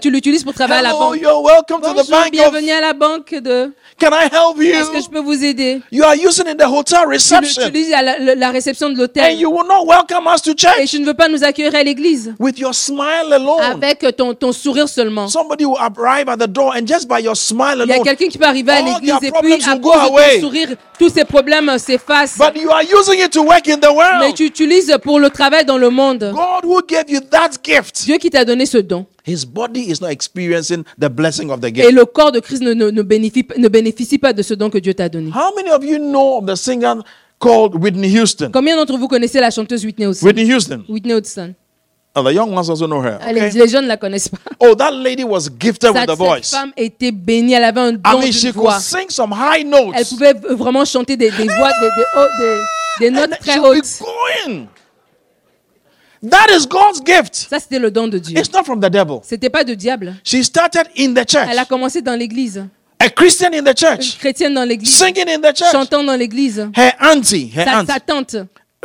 [0.00, 1.16] tu l'utilises pour travailler à la banque.
[1.20, 2.30] you're welcome to the Bonjour, bank of.
[2.30, 3.72] bienvenue à la banque de...
[3.98, 5.10] Can I help Est-ce que je you?
[5.10, 5.80] peux vous aider?
[5.90, 8.94] You are using it in the hotel Tu reception, l'utilises à la, la réception de
[8.94, 11.42] and l'hôtel you will not welcome us to et church tu ne veux pas nous
[11.42, 13.60] accueillir à l'église with your smile alone.
[13.60, 15.26] avec ton, ton sourire seulement.
[15.26, 18.28] Somebody will arrive at the door, and just by your smile Il y a quelqu'un
[18.28, 21.78] qui peut arriver à l'église et puis à cause de ton sourire, tous ces problèmes
[21.78, 22.38] s'effacent.
[22.38, 24.34] but you are using it to work in the Mais world.
[24.34, 26.32] tu utilises pour le travail dans le monde.
[26.34, 29.06] God who gave you that gift, Dieu qui t'a donné ce don.
[29.26, 31.92] His body is not experiencing the blessing of the Et gift.
[31.92, 34.78] le corps de Christ ne, ne, ne bénéficie, ne bénéficie pas de ce don que
[34.78, 35.30] Dieu t'a donné.
[35.30, 36.94] How many of you know of the singer
[37.40, 38.50] called Whitney Houston?
[38.52, 40.26] Combien d'entre vous connaissez la chanteuse Whitney Houston?
[40.26, 40.84] Whitney Houston.
[40.88, 41.54] Whitney Houston.
[42.18, 43.18] Oh, the young ones also know her.
[43.20, 43.58] Ah, Les, okay?
[43.58, 44.38] les jeunes ne la connaissent pas.
[44.60, 46.50] Oh, that lady was gifted with Cette, the cette voice.
[46.50, 48.80] femme était bénie, elle avait un I don mean, she d'une could voix.
[48.80, 50.08] sing some high Elle notes.
[50.08, 51.88] pouvait v- vraiment chanter des, des voix, des,
[52.98, 54.00] des des- And notes très hautes.
[54.00, 54.66] going.
[56.22, 57.34] That is God's gift.
[57.50, 58.38] Ça, c'était le don de Dieu.
[58.38, 59.18] It's not from the devil.
[59.22, 60.14] C'était pas de diable.
[60.24, 62.64] She started in the church, Elle a commencé dans l'église.
[62.98, 64.90] a Christian in the Une church, chrétienne dans l'église.
[64.96, 65.70] singing in the church.
[65.70, 66.66] Chantant dans l'église.
[66.74, 68.36] Her auntie, her Sa, aunt, sa tante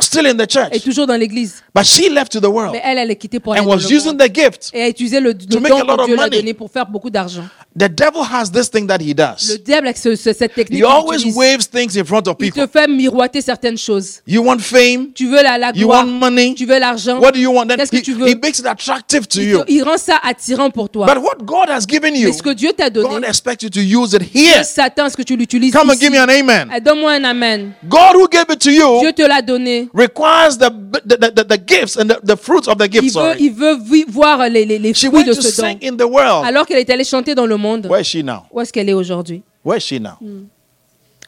[0.02, 1.62] still in the est church, toujours dans l'église.
[1.74, 3.70] but she left to the world Mais elle, elle est quittée pour aller and dans
[3.76, 4.18] was le using monde.
[4.18, 4.70] the gift.
[4.72, 6.30] Et a utilisé le, le make don a lot que of Dieu money.
[6.38, 7.44] donné pour faire beaucoup d'argent.
[7.78, 9.58] The devil has this thing that he Le does.
[9.64, 11.36] diable, avec ce- ce- cette technique, He il always utilise.
[11.36, 12.66] waves things in front of il people.
[12.66, 14.20] te fait miroiter certaines choses.
[14.26, 15.08] You want fame?
[15.14, 16.54] Tu veux la, la You gloire, want money?
[16.54, 17.18] tu veux l'argent?
[17.18, 17.66] What do you want?
[17.68, 18.28] Then Qu'est-ce que he, tu veux?
[18.28, 19.58] he makes it attractive to Il, you.
[19.64, 21.06] te- il rend ça attirant pour toi.
[21.06, 23.70] But what God has given you, Mais ce que Dieu t'a God donné, expects you
[23.70, 24.64] to use it here.
[24.64, 26.00] Satan, ce que tu l'utilises Come and ici.
[26.02, 26.68] give me an amen.
[26.70, 27.72] Ah, Donne-moi un amen.
[27.88, 29.88] God who gave it to you Dieu te l'a donné.
[29.94, 30.70] Requires the,
[31.04, 33.04] the, the, the gifts and the, the fruits of the Il gift.
[33.04, 33.38] veut, Sorry.
[33.44, 33.76] il veut
[34.08, 35.68] voir les, les, les She fruits de ce don.
[35.68, 36.44] sing in the world.
[36.46, 38.44] Alors qu'elle est allée chanter dans le monde, Where is she now?
[38.50, 39.42] où est-ce qu'elle est aujourd'hui?
[39.64, 40.18] Where is she now?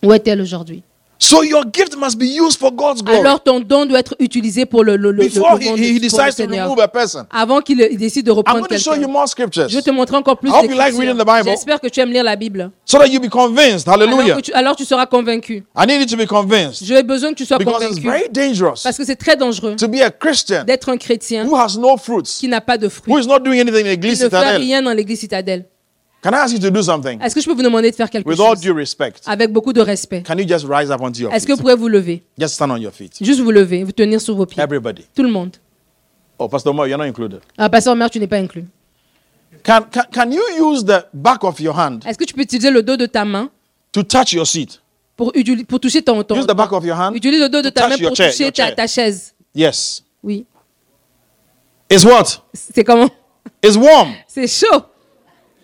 [0.02, 0.82] Où est-elle aujourd'hui?
[1.24, 3.20] So your gift must be used for God's glory.
[3.20, 6.78] Alors ton don doit être utilisé pour le, le, Before le he, decides to remove
[6.80, 7.24] a person.
[7.30, 9.12] Avant qu'il il décide de I'm reprendre going to show you quelqu'un.
[9.12, 11.44] more scriptures Je vais te montrer encore plus I hope you like reading the Bible.
[11.48, 12.70] J'espère que tu aimes lire la Bible.
[12.84, 13.88] so that you be convinced.
[13.88, 14.40] Alors, Hallelujah.
[14.42, 15.64] tu, alors tu seras convaincu.
[15.74, 18.06] I need you to be convinced J'ai besoin que tu sois because it's convaincu.
[18.06, 21.56] very dangerous Parce que c'est très dangereux to be a Christian d'être un chrétien who
[21.56, 24.00] has no fruits, qui n'a pas de who fruits, is not doing anything in the
[24.00, 24.60] qui Église ne fait citadelle.
[24.60, 25.64] rien dans l'église citadelle.
[26.24, 27.20] Can I ask you to do something?
[27.20, 28.60] Est-ce que je peux vous demander de faire quelque with all chose?
[28.60, 29.20] due respect?
[29.26, 31.74] avec beaucoup de respect Can you just rise up onto your Est-ce que vous pouvez
[31.74, 32.22] vous lever?
[32.38, 33.18] Just stand on your feet.
[33.20, 34.62] Juste vous lever, vous tenir sur vos pieds.
[34.62, 35.04] Everybody.
[35.14, 35.58] Tout le monde.
[36.38, 37.40] Oh, Pastor Mo, you're not included.
[37.58, 38.64] Ah, Pasteur Mère, tu n'es pas inclus.
[39.62, 42.70] Can, can, can you use the back of your hand Est-ce que tu peux utiliser
[42.70, 43.50] le dos de ta main
[43.92, 44.80] to touch your seat?
[45.18, 45.30] pour,
[45.68, 47.14] pour toucher ton, ton Use the back of your hand.
[47.14, 49.34] Utilise le dos de ta main pour chair, toucher ta, ta chaise.
[49.54, 50.02] Yes.
[50.22, 50.46] Oui.
[51.90, 52.42] It's what?
[52.54, 53.10] C'est comment?
[53.62, 54.14] It's warm.
[54.26, 54.84] C'est chaud.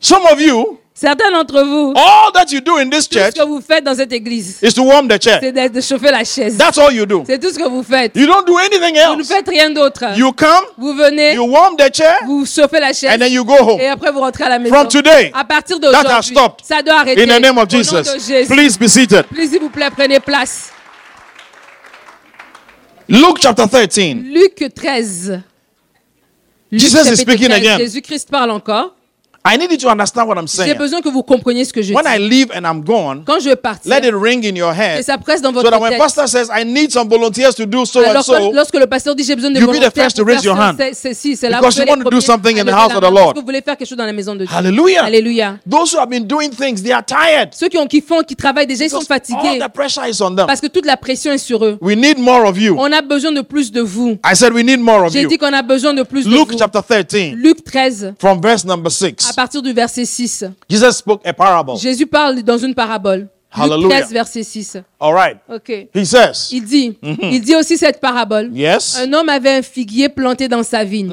[0.01, 3.47] Some of you, Certains d'entre vous, all that you do in this tout ce que
[3.47, 5.39] vous faites dans cette église, is to warm the chair.
[5.41, 6.59] c'est de, de chauffer la chaise.
[6.59, 7.23] That's all you do.
[7.27, 8.15] C'est tout ce que vous faites.
[8.17, 9.29] You don't do anything Vous ne else.
[9.29, 10.05] faites rien d'autre.
[10.17, 13.45] You come, Vous venez, you warm the chair, vous chauffez la chaise and then you
[13.45, 13.81] go home.
[13.81, 14.75] et après vous rentrez à la maison.
[14.75, 17.23] From today, À partir d'aujourd'hui, ça doit arrêter.
[17.23, 18.27] In the name of Au nom de Jesus.
[18.29, 18.49] Jésus.
[18.53, 19.25] Please be seated.
[19.29, 20.71] Please, s'il vous plaît, prenez place.
[23.09, 24.17] Luke chapter 13.
[24.23, 25.43] Luc 13.
[26.71, 27.53] Luc Jesus is speaking 13.
[27.59, 27.79] again.
[27.79, 28.95] Jésus-Christ parle encore.
[29.43, 30.77] I need you to understand what I'm J'ai saying.
[30.77, 32.29] besoin que vous compreniez ce que je When I dis.
[32.29, 35.03] leave and I'm gone, Quand je vais partir, let it ring in your que head
[35.03, 35.99] ça presse dans so votre that when tête.
[35.99, 38.87] pastor says, I need some volunteers to do so and Alors, quand- so, lorsque le
[38.87, 40.77] pasteur dit j'ai besoin de You'll be the volontaires first to raise your hand.
[40.79, 42.59] c'est- c'est- si, c'est là Because vous you êtes want les to do premiers something
[42.59, 43.25] à in the lever house la of the main, Lord.
[43.25, 44.55] Parce que vous voulez faire quelque chose dans la maison de Dieu.
[44.55, 45.05] Hallelujah.
[45.05, 45.57] Alléluia.
[45.71, 47.49] Those who have been doing things, they are tired.
[47.55, 50.03] Ceux qui, ont, qui font, qui travaillent déjà, ils sont Because all fatigués the pressure
[50.07, 50.47] is on them.
[50.47, 51.79] parce que toute la pression est sur eux.
[51.81, 52.77] We need more of you.
[52.79, 54.19] On a besoin de plus de vous.
[54.31, 55.29] I said we need more of J'ai you.
[55.29, 56.59] dit qu'on a besoin de plus de Luke vous.
[56.59, 58.91] chapter 13, Luc 13, from verse number
[59.31, 59.37] à 6.
[59.37, 60.45] partir du verset 6.
[60.69, 61.77] Jesus spoke a parable.
[61.79, 63.29] Jésus parle dans une parabole.
[63.53, 64.03] Hallelujah.
[64.03, 64.77] 13, verset 6.
[65.01, 65.37] All right.
[65.53, 65.89] Ok.
[65.93, 68.51] He says, Il dit, il dit aussi cette parabole.
[68.55, 68.97] Yes.
[68.97, 71.11] Un homme avait un figuier planté dans sa vigne.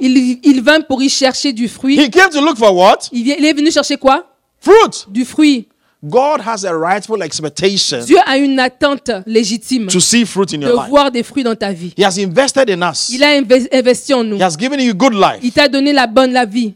[0.00, 1.96] il, il vint pour y chercher du fruit.
[2.00, 3.08] He came to look for what?
[3.10, 4.24] Il, il est venu chercher quoi?
[4.60, 5.04] Fruit.
[5.08, 5.66] Du fruit.
[6.02, 10.66] God has a rightful expectation Dieu a une attente légitime to see fruit in de
[10.66, 10.88] your life.
[10.88, 11.92] voir des fruits dans ta vie.
[11.98, 13.10] He has invested in us.
[13.10, 14.38] Il a inve- investi en nous.
[14.38, 15.40] He has given you good life.
[15.42, 16.72] Il t'a donné la bonne la vie.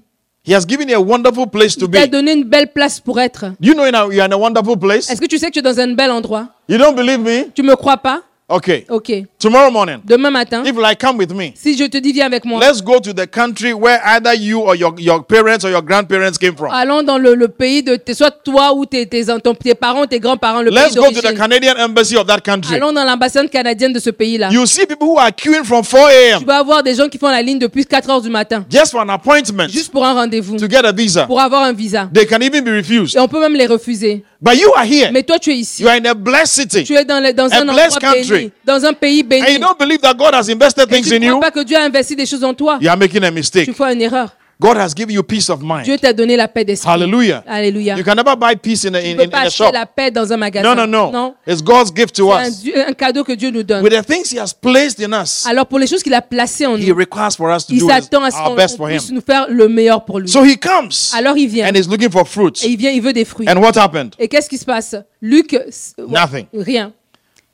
[0.46, 2.10] He has given you a wonderful place to Il t'a be.
[2.10, 3.46] donné une belle place pour être.
[3.60, 5.08] You know now you're in a wonderful place.
[5.10, 6.48] Est-ce que tu sais que tu es dans un bel endroit?
[6.68, 7.50] You don't believe me?
[7.54, 8.20] Tu me crois pas?
[8.46, 8.84] Okay.
[8.90, 9.10] Ok.
[9.38, 11.52] Tomorrow morning, Demain matin, if like, come with me.
[11.56, 14.60] si je te dis viens avec moi, Let's go to the country where either you
[14.60, 16.70] or your, your parents or your grandparents came from.
[16.70, 20.20] allons dans le, le pays de soit toi ou tes, tes, ton- tes parents, tes
[20.20, 21.34] grands-parents, le Let's pays go to the.
[21.34, 22.74] Canadian embassy of that country.
[22.76, 24.50] Allons dans l'ambassade canadienne de ce pays-là.
[24.50, 26.44] You see people who are queuing from 4 Tu a.m.
[26.44, 29.00] vas avoir des gens qui font la ligne depuis 4 heures du matin, just for
[29.00, 31.24] an appointment juste pour un rendez-vous, to get a visa.
[31.26, 32.10] pour avoir un visa.
[32.12, 33.16] They can even be refused.
[33.16, 34.22] Et on peut même les refuser.
[34.40, 35.10] But you are here.
[35.10, 35.82] Mais toi, tu es ici.
[35.82, 36.84] You are in a blessed city.
[36.84, 38.33] Tu es dans, le- dans A un endroit country.
[38.64, 39.52] Dans un pays And béni.
[39.54, 41.40] you don't believe that God has invested Et things tu in ne crois you.
[41.40, 42.78] pas que Dieu a investi des choses en toi.
[42.80, 43.64] You are making a mistake.
[43.66, 44.30] Tu fais une erreur.
[44.60, 46.00] God has given you peace of Dieu mind.
[46.00, 46.88] t'a donné la paix d'esprit.
[46.88, 47.42] Hallelujah.
[47.44, 47.96] Alléluia.
[47.98, 49.72] You can never buy peace in a, in, peux in, pas in a acheter shop.
[49.72, 50.62] la paix dans un magasin.
[50.76, 51.10] No, no, no.
[51.10, 51.34] Non.
[51.44, 52.60] It's God's gift to C'est un, us.
[52.60, 53.82] Dieu- un cadeau que Dieu nous donne.
[53.82, 56.66] With the things He has placed in us, Alors pour les choses qu'il a placées
[56.66, 58.76] en He nous, requires for us to il s'attend à ce our qu'on best on
[58.76, 59.00] for Him.
[59.10, 60.28] nous faire le meilleur pour lui.
[60.28, 62.64] So He comes Alors il vient and looking for fruits.
[62.64, 63.48] et il vient, il veut des fruits.
[63.48, 64.14] And what happened?
[64.20, 64.94] Et qu'est-ce qui se passe?
[65.20, 65.52] Luc,
[65.98, 66.46] Nothing.
[66.56, 66.92] rien.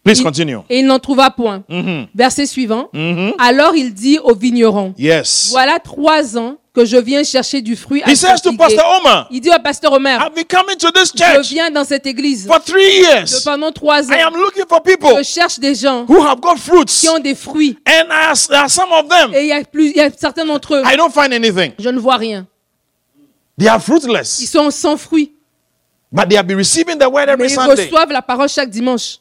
[0.02, 0.56] Please Il- continue.
[0.70, 1.62] Et il n'en trouva point.
[1.68, 2.06] Mhm.
[2.14, 2.88] Verset suivant.
[3.38, 5.48] Alors il dit au vigneron, Yes.
[5.50, 8.00] voilà trois ans que je viens chercher du fruit.
[8.04, 8.56] à He says ce to figuier.
[8.76, 11.84] Pastor Omar, Il dit au pasteur Omer, I've been coming to this je viens dans
[11.84, 13.42] cette église for three de- years.
[13.44, 14.28] pendant trois I ans.
[14.28, 16.84] am looking for people Je cherche des gens who have got fruits.
[16.86, 17.76] qui ont des fruits.
[17.86, 20.10] And as, there are some of them, Et il y a, plus, il y a
[20.16, 21.72] certains d'entre eux, I don't find anything.
[21.78, 22.46] je ne vois rien.
[23.58, 24.46] They are Ils fruitless.
[24.50, 25.32] sont sans fruits.
[26.12, 27.84] But they have been receiving the word Mais every ils Sunday.
[27.84, 29.18] reçoivent la parole chaque dimanche.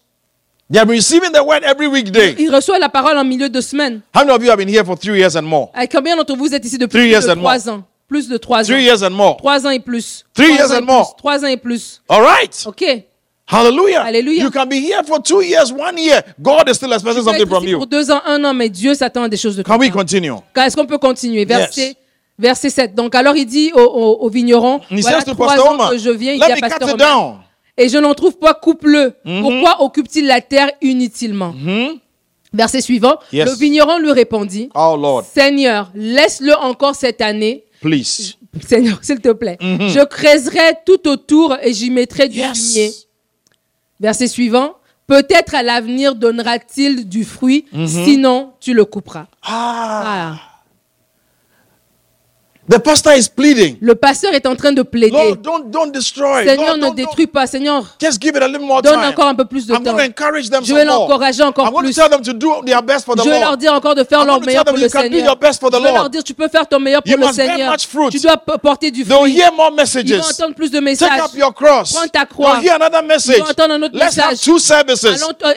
[0.72, 2.36] They have been receiving the word every weekday.
[2.38, 4.01] Ils reçoivent la parole en milieu de semaine.
[4.15, 5.70] How many of you have been here for three years and more?
[5.82, 7.84] Et combien d'entre vous êtes ici depuis Three years de and trois ans?
[8.07, 8.67] Plus de trois ans.
[8.67, 9.38] Three years and more.
[9.38, 10.26] Trois ans et plus.
[10.36, 11.15] Three Trois years ans et and more.
[11.15, 12.01] Trois ans et plus.
[12.07, 12.55] All right.
[12.67, 12.84] Ok.
[13.47, 14.03] Hallelujah.
[14.03, 14.43] Hallelujah.
[14.43, 16.22] You can be here for two years, one year.
[16.39, 17.78] God is still expecting something être from ici you.
[17.80, 20.34] pour deux ans, un an, mais Dieu s'attend à des choses de Can we continue?
[20.55, 21.45] Est-ce qu'on peut continuer?
[21.45, 21.95] Verset, Yes.
[22.38, 22.93] verset 7.
[22.93, 26.34] Donc alors il dit au, au, au vigneron, He voilà trois ans que je viens,
[26.34, 27.39] il dit à Pasteur.
[27.80, 29.14] Et je n'en trouve pas coupe-le.
[29.26, 29.42] Mhm.
[29.42, 31.56] Pourquoi occupe-t-il la terre inutilement
[32.54, 33.48] Verset suivant, Yes.
[33.50, 37.64] le vigneron lui répondit, Oh Lord, Seigneur, laisse-le encore cette année.
[37.82, 38.36] please.
[38.68, 39.58] Seigneur, s'il te plaît.
[39.62, 42.58] Je creuserai tout autour et j'y mettrai du Yes.
[42.74, 42.92] fumier.
[44.00, 44.74] Verset suivant.
[45.06, 49.26] Peut-être à l'avenir donnera-t-il du fruit, sinon tu le couperas.
[49.44, 50.04] Ah.
[50.06, 50.36] Ah.
[52.70, 53.78] The pastor is pleading.
[53.82, 55.09] Le pasteur est en train de plaider.
[55.11, 56.45] Lord, don't, don't destroy.
[56.45, 57.47] Seigneur, Lord, ne don't, détruis pas.
[57.47, 59.09] Seigneur, Just give it a little more donne time.
[59.09, 59.93] encore un peu plus de I'm temps.
[59.95, 61.95] going to encourage them Je vais l'encourager encore plus.
[61.95, 64.20] tell them to do their best for the Je vais leur dire encore de faire
[64.22, 65.36] I'm leur meilleur pour le Seigneur.
[65.59, 67.72] for the Je vais leur dire tu peux faire ton meilleur pour You le Seigneur.
[67.72, 68.09] much fruit.
[68.11, 69.32] Tu dois porter du fruit.
[69.36, 70.11] hear more Ils vont messages.
[70.30, 71.22] entendre plus de Take messages.
[71.26, 71.93] up your cross.
[71.93, 72.59] Prends ta croix.
[72.61, 73.36] Hear another message.
[73.38, 74.41] Ils vont entendre un autre Let's have message.
[74.45, 75.05] two services.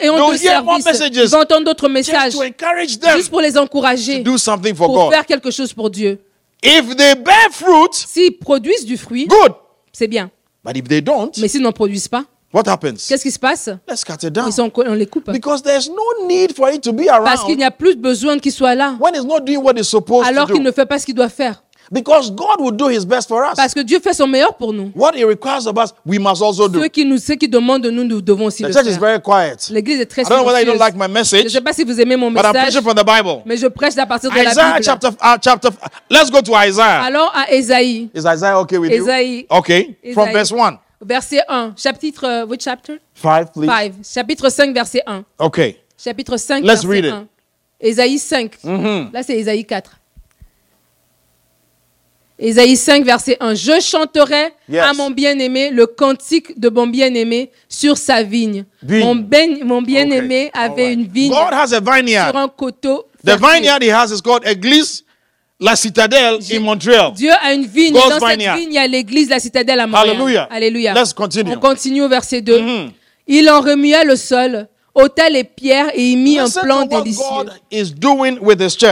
[0.01, 0.99] Et on They'll deux hear more services.
[1.05, 1.29] Ils messages.
[1.29, 2.33] vont entendre d'autres Just messages.
[2.33, 4.23] to encourage them Juste pour les encourager.
[4.23, 5.11] to do something for Pour God.
[5.13, 6.17] faire quelque chose pour Dieu.
[6.63, 9.53] If they bear fruit, S'ils produisent du fruit, good.
[9.91, 10.31] c'est bien.
[10.63, 13.05] But if they don't, Mais s'ils n'en produisent pas, what happens?
[13.07, 13.69] qu'est-ce qui se passe?
[13.87, 14.47] Let's cut it down.
[14.47, 15.29] Ils sont, On les coupe.
[15.29, 18.51] Because there's no need for it to be Parce qu'il n'y a plus besoin qu'il
[18.53, 18.95] soit là.
[18.99, 21.29] when it's not doing what it's supposed Alors qu'il ne fait pas ce qu'il doit
[21.29, 21.63] faire.
[21.93, 23.53] Because God will do His best for us.
[23.55, 24.91] Parce que Dieu fait son meilleur pour nous.
[24.95, 26.79] What He requires of us, we must also do.
[26.81, 28.91] Ceux qui nous, ceux qui demandent de nous, nous devons aussi The le church is
[28.93, 28.99] faire.
[28.99, 29.69] very quiet.
[29.69, 30.79] L'église est très I don't know whether you don't silencieuse.
[30.79, 32.81] like my Je ne message, sais pas si vous aimez mon but I'm message, preaching
[32.81, 33.43] from the Bible.
[33.45, 34.83] mais je prêche à partir de la Isaiah Bible.
[34.83, 35.69] chapter, uh, chapter.
[36.09, 37.03] Let's go to Isaiah.
[37.03, 39.03] Alors à Ésaïe, Is Isaiah okay with you?
[39.03, 39.95] Ésaïe, Okay.
[40.13, 40.79] From verse 1.
[41.05, 42.97] verset 1, chapitre, euh, which chapter?
[43.13, 43.67] 5, please.
[43.67, 45.23] 5, chapitre 5, verset 1.
[45.39, 45.77] Okay.
[46.03, 47.11] Chapitre 5, Let's verset read it.
[47.11, 47.27] 1.
[47.79, 48.51] Ésaïe 5.
[48.63, 49.09] Mhm.
[49.13, 49.91] Là, c'est Ésaïe 4.
[52.39, 53.53] Ésaïe 5, verset 1.
[53.53, 54.81] Je chanterai Yes.
[54.83, 58.65] à mon bien-aimé le cantique de mon bien-aimé sur sa vigne.
[58.81, 58.99] Vigne.
[59.05, 60.59] Mon, ben- mon bien-aimé Okay.
[60.65, 60.93] avait right.
[60.97, 62.35] une vigne God has a sur vineyard.
[62.35, 63.05] un coteau.
[63.23, 63.47] The fertile.
[63.53, 65.03] vineyard He has is called Église
[65.59, 67.13] La Citadelle in Montreal.
[67.13, 67.93] Dieu a une vigne.
[67.93, 68.55] God's dans vineyard.
[68.55, 70.09] cette vigne, il y a l'église, la citadelle à Montréal.
[70.17, 70.47] Hallelujah.
[70.51, 70.93] Alléluia.
[70.93, 71.51] Let's continue.
[71.55, 72.59] On continue au verset 2.
[72.59, 72.91] Mhm.
[73.27, 77.23] Il en remua le sol, ôta les pierres et y mit un plan délicieux.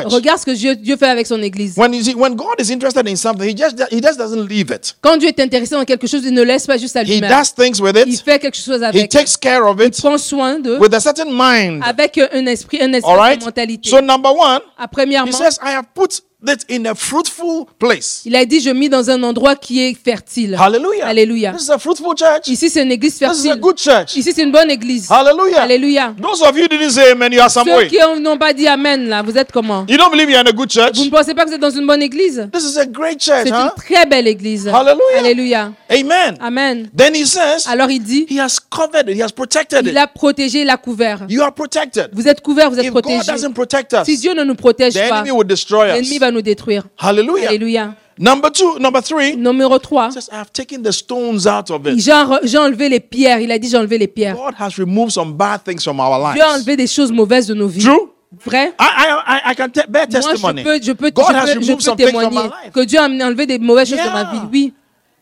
[0.06, 1.78] Regarde ce que Dieu, Dieu fait avec son église.
[1.78, 4.72] When you see, when God is interested in something, He just He just doesn't leave
[4.72, 4.96] it.
[5.02, 7.30] Quand Dieu est intéressé dans quelque chose, il ne laisse pas juste à He lui-même.
[7.30, 8.24] does things with Il it.
[8.24, 9.10] fait quelque chose He avec.
[9.10, 11.82] takes care of it Prend soin d'eux with a certain mind.
[11.86, 13.44] avec un esprit, un esprit de right?
[13.46, 13.90] mentalité.
[13.90, 18.22] So number one, Ah, He premièrement, says, "I have put it in a fruitful place."
[18.26, 20.56] il a dit, je mis dans un endroit qui est fertile.
[20.60, 21.08] Hallelujah.
[21.08, 21.52] Alléluia.
[21.54, 22.48] This is a fruitful church.
[22.48, 23.60] Ici, c'est une église This is a fertile.
[23.60, 24.16] good church.
[24.16, 25.10] Ici, c'est une bonne église.
[25.12, 25.62] Hallelujah.
[25.62, 26.16] Alléluia.
[26.22, 27.88] Those of you didn't say amen, you are some Ceux way.
[27.88, 29.86] qui ont- n'ont pas dit Amen, là, vous êtes comment?
[29.90, 30.96] You don't believe you're in a good church?
[30.98, 32.48] Vous ne pensez pas que vous êtes dans une bonne église?
[32.54, 33.64] This is a great church, C'est huh?
[33.66, 34.68] une très belle église.
[34.68, 35.20] Hallelujah.
[35.20, 35.72] Alléluia.
[35.90, 36.38] Amen.
[36.40, 36.90] Amen.
[36.96, 39.98] Then he says, Alors il dit, He has covered it, He has protected il it.
[39.98, 41.20] a protégé, il a couvert.
[41.30, 42.10] You are protected.
[42.14, 44.94] Vous êtes couverts, vous êtes If God doesn't protect us, Si Dieu ne nous protège
[44.94, 46.20] the pas, enemy will destroy l'ennemi us.
[46.32, 46.84] Va nous détruire.
[46.98, 47.50] Hallelujah.
[47.50, 47.96] Alléluia.
[48.20, 50.12] Number two, number three, Numéro 3.
[50.12, 52.00] says, I have taken the stones out of it.
[52.00, 53.40] J'ai enlevé les pierres.
[53.40, 54.36] Il a dit, j'ai enlevé les pierres.
[54.36, 56.56] God has removed some bad things from our Dieu a lives.
[56.60, 57.84] enlevé des choses mauvaises de nos vies.
[57.84, 58.12] True?
[58.46, 58.74] Vrai?
[58.80, 60.64] I, I, I, I can bear Moi, je testimony.
[60.64, 62.44] peux, je peux, God je has peux- je removed peux some things from témoigner my
[62.66, 62.72] life.
[62.74, 64.40] que Dieu a enlevé des mauvaises choses de ma vie.
[64.52, 64.74] Oui,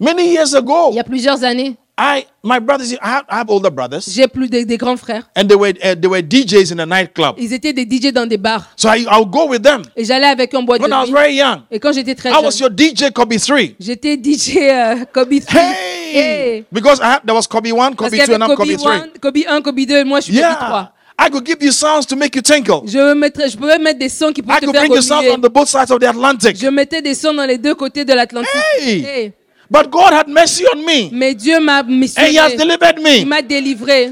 [0.02, 4.06] Many years ago, il y a plusieurs années, I, my brothers, I have, older brothers,
[4.10, 5.30] j'ai plus des grands frères.
[5.36, 7.36] and they were, uh, they were DJs in a nightclub.
[7.38, 8.70] Ils étaient des DJ dans des bars.
[8.78, 9.82] So I, I'll go with them.
[9.98, 11.14] Et j'allais avec eux en boîte When I was de nuit.
[11.20, 13.58] very young, Et quand j'étais très I was jeune, your DJ Kobe 3.
[13.82, 15.62] j'étais DJ euh, Kobe 3.
[15.62, 16.16] Hey!
[16.16, 16.66] Hey!
[16.72, 18.68] Because I had, there was Kobe 1, Parce Kobe qu'il y 2, and I'm Kobe
[18.70, 18.94] Kobe 3.
[18.94, 20.56] 1, Kobe 1, Kobe 2, et moi je suis Kobe Yeah.
[20.56, 20.94] 3.
[21.22, 22.84] I could give you sounds to make you tinkle.
[22.86, 25.02] Je, mettrais, je pouvais mettre des sons qui pouvaient I te could faire bring you
[25.02, 26.56] sounds on the both sides of the Atlantic.
[26.58, 28.50] Je mettais des sons dans les deux côtés de l'Atlantique.
[28.80, 29.04] Hey!
[29.06, 29.34] Hey.
[29.70, 31.10] But God had mercy on me.
[31.12, 32.58] Mais Dieu m'a And He has missionné.
[32.58, 33.26] delivered Il me.
[33.26, 34.12] m'a délivré.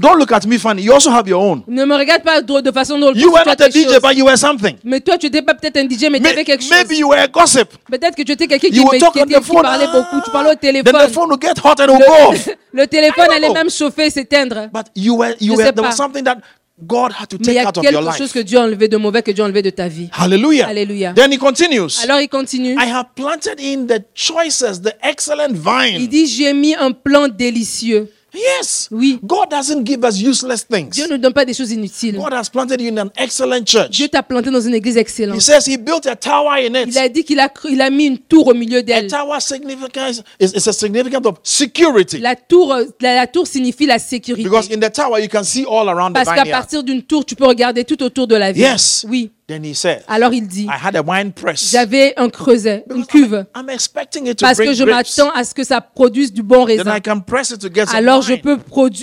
[0.00, 0.80] Don't look at me funny.
[0.82, 1.62] You also have your own.
[1.68, 3.18] Ne me regarde pas de façon drôle.
[3.18, 4.76] You were not a DJ, but you were something.
[4.82, 6.70] Mais toi, tu n'étais pas peut-être un DJ, mais tu avais quelque chose.
[6.70, 7.68] Maybe you were a gossip.
[7.90, 10.22] Peut-être que tu étais quelqu'un qui, parlait beaucoup.
[10.24, 11.06] Tu parlais au Then téléphone.
[11.06, 12.32] the phone will get hot and will go.
[12.72, 13.54] Le, le téléphone allait know.
[13.54, 14.68] même chauffer, s'éteindre.
[14.72, 16.38] But you were, you Je were, there was something that
[16.82, 18.18] God had to Mais il y take a out of your quelque life.
[18.18, 20.08] chose que Dieu a enlevé de mauvais, que Dieu a enlevé de ta vie.
[20.12, 20.66] Hallelujah.
[20.68, 21.12] Alléluia.
[21.14, 22.00] Then he continues.
[22.02, 22.72] Alors il continue.
[22.74, 26.06] I have planted in the choicest, the excellent Il vine.
[26.08, 28.10] dit, j'ai mis un plan délicieux.
[28.34, 28.88] Yes.
[28.90, 29.18] Oui.
[29.22, 30.90] God doesn't give us useless things.
[30.90, 32.16] Dieu ne donne pas des choses inutiles.
[32.16, 33.90] God has planted you in an excellent church.
[33.90, 35.40] Dieu t'a planté dans une église He excellente.
[35.40, 36.88] says he built a tower in it.
[36.88, 39.06] Il a dit qu'il a, cru- il a mis une tour au milieu A d'elle.
[39.08, 42.18] tower is, a significant of security.
[42.18, 44.44] La tour, la, la tour signifie la sécurité.
[44.48, 46.60] Because in the tower you can see all around the Parce qu'à vineyard.
[46.60, 48.62] partir d'une tour, tu peux regarder tout autour de la ville.
[48.62, 49.04] Yes.
[49.08, 49.30] Oui.
[49.50, 51.72] Then he said, Alors il dit, I had a wine press.
[51.72, 55.42] j'avais un creuset, une cuve, I'm, I'm expecting it to parce que je m'attends à
[55.42, 56.96] ce que ça produise du bon Then raisin.
[56.96, 58.56] I can press it to get some Alors je peux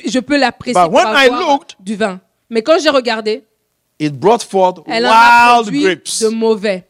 [0.05, 2.21] je peux l'apprécier But pour when I avoir looked- du vin.
[2.49, 3.43] Mais quand j'ai regardé,
[3.99, 6.21] It brought forth elle en a wild produit grapes.
[6.21, 6.87] de mauvais,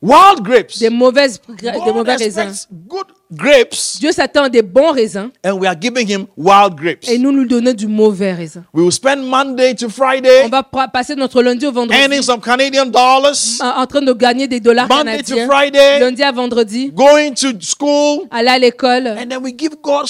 [0.00, 0.78] Wild grapes.
[0.78, 2.66] des mauvaises, gra- des God mauvais raisins.
[2.86, 7.08] good grapes, Dieu s'attend à des bons raisins and we are giving him wild grapes.
[7.08, 8.62] et nous nous donnons du mauvais raisin.
[8.72, 12.40] We will spend Monday to Friday On va passer notre lundi au vendredi earning some
[12.40, 15.46] Canadian dollars, en train de gagner des dollars Monday to canadiens.
[15.48, 19.06] Friday, Lundi à vendredi, going to school, aller à l'école.
[19.08, 20.06] and then we give God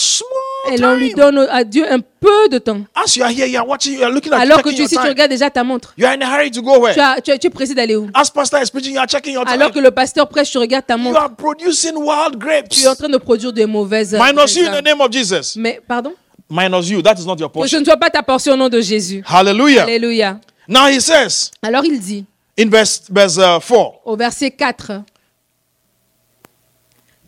[0.68, 1.18] Et Et l'on lui time.
[1.18, 2.80] donne à Dieu un peu de temps.
[2.94, 4.88] As you are here, you are watching, you are looking at Alors que tu ici,
[4.88, 5.06] tu time.
[5.10, 5.94] regardes déjà ta montre.
[5.96, 6.92] You are in a hurry to go where?
[6.92, 8.08] Tu, as- tu, as- tu es pressé d'aller où?
[8.14, 9.54] As pastor is preaching, you are checking your time.
[9.54, 11.20] Alors que le pasteur prêche, tu regardes ta You montre.
[11.20, 12.70] are producing wild grapes.
[12.70, 15.56] Tu es en train de produire de mauvaises Minus you in the name of Jesus.
[15.56, 16.14] Mais, pardon?
[16.48, 17.02] Minus you.
[17.02, 17.80] That is not your Que portion.
[17.80, 19.22] ne soit pas ta portion au nom de Jésus.
[19.26, 19.82] Hallelujah.
[19.84, 20.38] Alléluia.
[20.68, 22.24] Now he says Alors il dit,
[22.58, 25.02] in verse, verse uh, 4, au verset 4,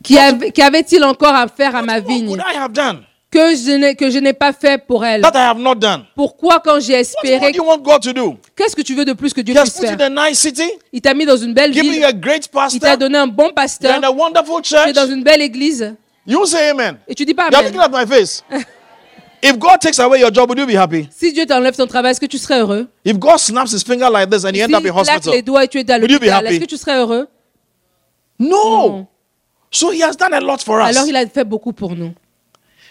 [0.03, 2.29] Qu'y avait- Qu'avait-il encore à faire à ma What vigne?
[2.29, 3.03] Would I have done?
[3.31, 6.05] Que je n'ai pas fait pour elle that I have not done?
[6.15, 8.37] Pourquoi quand j'ai espéré do you want God to do?
[8.57, 10.29] Qu'est-ce que tu veux de plus que Dieu He puisse put you in faire a
[10.31, 13.19] nice city, Il t'a mis dans une belle ville, you a great il t'a donné
[13.19, 15.95] un bon pasteur, in a wonderful tu es dans une belle église
[16.27, 16.99] You say amen.
[17.07, 17.95] et tu dis pas You're looking amen.
[17.95, 18.45] at my face.
[19.43, 21.09] If God takes away your job, would you be happy?
[21.11, 22.89] Si Dieu t'enlève ton travail, est-ce que tu serais heureux?
[23.05, 25.43] If God snaps his finger like this and you S'il end up in hospital, les
[25.43, 26.55] doigts et tu es dans Would you be l'hôpital, happy?
[26.57, 27.29] est-ce que tu serais heureux?
[28.39, 29.07] No.
[29.71, 30.97] So he has done a lot for us.
[30.97, 32.13] Alors il a fait beaucoup pour nous.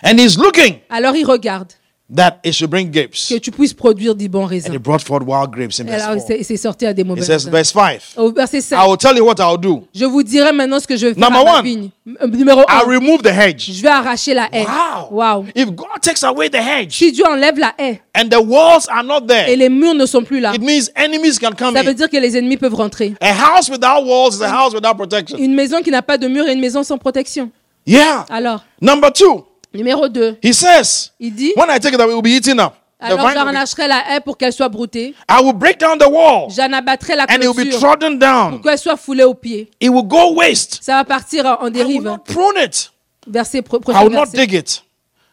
[0.03, 1.69] And he's looking Alors il regarde
[2.15, 3.27] that it should bring grapes.
[3.27, 4.77] que tu puisses produire des bons And he raisins.
[4.79, 6.41] brought forth wild grapes in Et verse alors 4.
[6.41, 7.49] c'est sorti à des It mauvais says, raisins.
[7.51, 7.99] verse 5.
[8.15, 9.83] Au verset 5, I will tell you what I'll do.
[9.93, 11.65] je vous dirai maintenant ce que je vais faire Number à ma one.
[11.65, 11.89] vigne.
[12.31, 13.71] Numéro 1, I'll remove the hedge.
[13.73, 14.63] je vais arracher la haie.
[14.65, 15.07] Wow.
[15.11, 15.45] Wow.
[15.53, 19.03] If God takes away the hedge Si Dieu enlève la haie and the walls are
[19.03, 21.83] not et there, les murs ne sont plus là, it means enemies can come ça
[21.83, 21.93] veut in.
[21.93, 23.15] dire que les ennemis peuvent rentrer.
[23.19, 25.37] A house without walls is a house without protection.
[25.37, 27.51] Une maison qui n'a pas de mur est une maison sans protection.
[27.85, 28.25] Yeah.
[28.29, 29.43] Alors, Number two,
[29.77, 32.73] numéro 2, he says, il dit when I take it will be eaten up.
[32.99, 35.13] Alors j'arracherai la haie pour qu'elle soit broutée.
[35.29, 38.17] I will break down the wall J'en abattrai la and it will be clôture trodden
[38.17, 38.53] down.
[38.53, 39.69] pour qu'elle soit foulée aux pieds.
[39.79, 40.79] It will go waste.
[40.81, 42.03] Ça va partir en- en I will dérive.
[42.03, 42.91] not prune it.
[43.27, 44.81] Verset pro- I will not dig it.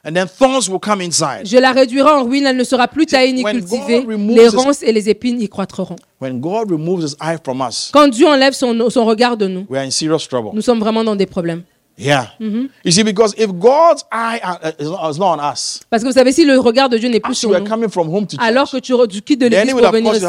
[0.06, 1.46] And then thorns will come inside.
[1.46, 4.04] Je la réduirai en ruine, elle ne sera plus taillée ni cultivée.
[4.28, 5.96] Les ronces et les épines y croîtront.
[6.20, 9.64] When God removes his eye from us, Quand Dieu enlève son, son regard de nous,
[9.70, 10.50] we are in serious trouble.
[10.52, 11.62] nous sommes vraiment dans des problèmes.
[11.96, 12.26] Yeah.
[12.40, 12.66] Mm-hmm.
[12.84, 16.08] You see, because if God's eye uh, is not, is not on us, Parce que
[16.08, 18.36] vous savez, si le regard de Dieu n'est plus sur nous, coming from home to
[18.40, 20.24] alors que tu, quittes de l'église pour venir ici,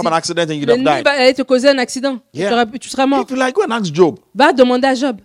[0.66, 2.20] l'ennemi va aller te causer un accident.
[2.34, 2.49] Yeah.
[2.49, 3.24] Tu, seras, tu seras mort.
[3.24, 4.20] If you like, go and ask Job.
[4.36, 5.18] Va demander à Job.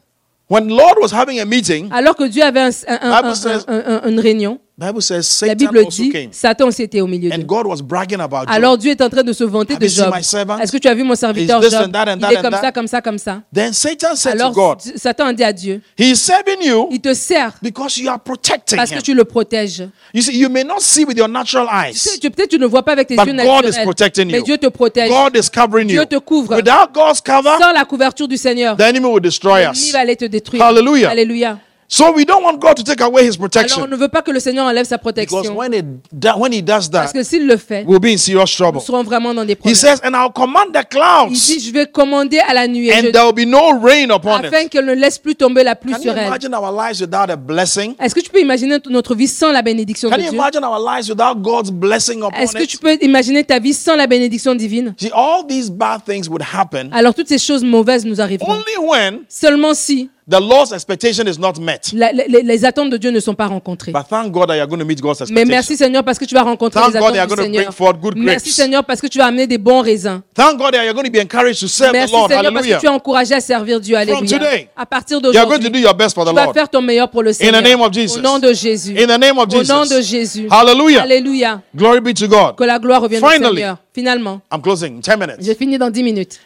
[0.48, 3.64] When Lord was having a meeting, Alors que Dieu avait un- says-
[4.04, 6.28] une réunion, la Satan Bible also dit came.
[6.32, 7.44] Satan aussi était au milieu And d'eux.
[7.44, 8.48] God was bragging about Job.
[8.50, 10.12] Alors Dieu est en train de se vanter Have de Job.
[10.16, 11.72] Est-ce que tu as vu mon serviteur Job?
[11.74, 13.42] and that and Il est comme ça, comme ça, comme ça.
[13.54, 16.88] Then Satan said to Alors God, Satan a dit à Dieu, He is serving you
[16.90, 19.86] il te sert because you are protecting parce que tu le protèges.
[20.14, 22.18] You see, you may not see with your natural Tu sais, eyes.
[22.20, 24.38] tu- Peut-être tu ne vois pas avec tes But yeux God is naturels, protecting mais
[24.38, 24.44] you.
[24.44, 25.10] Dieu te protège.
[25.10, 26.04] God is covering Dieu you.
[26.06, 26.56] te couvre.
[26.56, 29.92] Without God's cover, Sans la couverture du Seigneur, the enemy will destroy l'ennemi us.
[29.92, 30.62] va aller te détruire.
[30.62, 31.10] Hallelujah.
[31.10, 31.58] Alléluia.
[31.92, 33.86] So we don't want God to take away his Alors on protection.
[33.88, 35.56] ne veut pas que le Seigneur enlève sa Because protection.
[35.56, 38.16] when, it, do- when he does Parce that, que s'il le fait, we'll be in
[38.16, 38.78] serious trouble.
[38.78, 39.74] nous serons vraiment dans des He problèmes.
[39.74, 42.94] says, and I'll command the Il clouds, dit, je vais commander à la nuit et
[42.94, 44.68] and je- there will be no rain upon afin it.
[44.70, 46.28] qu'elle ne laisse plus tomber la pluie Can you sur elle.
[46.28, 47.94] imagine our lives without a blessing?
[48.00, 50.38] Est-ce que tu peux imaginer notre vie sans la bénédiction Can de you Dieu?
[50.38, 53.96] imagine our lives without God's blessing upon Est-ce que tu peux imaginer ta vie sans
[53.96, 54.94] la bénédiction divine?
[54.96, 58.52] See, all these bad things would happen Alors toutes ces choses mauvaises nous arriveront.
[58.52, 61.90] only when Seulement si the Lord's expectation is not met.
[61.92, 63.92] la- les, les attentes de Dieu ne sont pas rencontrées.
[63.92, 66.42] But thank God that going to meet God's Mais merci Seigneur parce que tu vas
[66.42, 67.74] rencontrer Thank les God attentes du Seigneur.
[68.00, 68.50] good Merci.
[68.50, 70.20] Seigneur parce que tu vas amener des bons raisins.
[70.34, 72.30] Thank God that going to be encouraged to serve Merci the Lord.
[72.30, 73.96] Seigneur parce que tu es encouragé à servir Dieu.
[73.96, 74.38] Alléluia.
[74.38, 76.68] today, À partir You're going to d'aujourd'hui, do your best for the tu vas faire
[76.68, 77.60] ton meilleur pour le Seigneur.
[77.62, 78.18] name of Jesus.
[78.18, 78.94] Au nom de Jésus.
[78.98, 80.10] In the name of Au nom de Jesus.
[80.10, 80.48] Jésus.
[80.50, 81.02] Hallelujah.
[81.02, 81.62] Alléluia.
[81.74, 82.56] Glory be to God.
[82.56, 83.56] Que la gloire revienne au Finally.
[83.56, 83.76] Seigneur.
[83.92, 85.36] Finalement, I'm closing in 10 minutes.
[85.44, 86.40] je finis dans 10 minutes.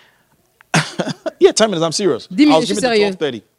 [1.41, 1.83] Yeah, 10 minutes.
[1.85, 2.27] I'm serious.
[2.31, 3.11] 10 I was minutes, je suis sérieux.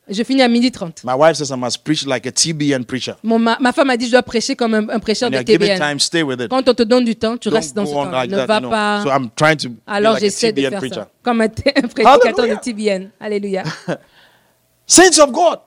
[0.10, 0.16] 12:30.
[0.16, 1.04] Je finis à midi 30.
[1.04, 3.14] My wife says I must preach like a TBN preacher.
[3.24, 5.78] Mon, ma, ma femme a dit je dois prêcher comme un, un prêcheur de TBN.
[5.80, 6.50] time, stay with it.
[6.50, 8.12] Quand on te donne du temps, tu Don't restes dans ce temps.
[8.12, 8.70] like ne that, va you know.
[8.70, 9.02] pas.
[9.04, 10.96] So I'm trying to Alors like j'essaie de faire preacher.
[10.96, 11.10] ça.
[11.24, 12.56] Comme un, t- un prédicateur de.
[12.62, 13.10] TBN.
[13.20, 13.64] Alléluia.
[14.88, 15.60] Saints of God,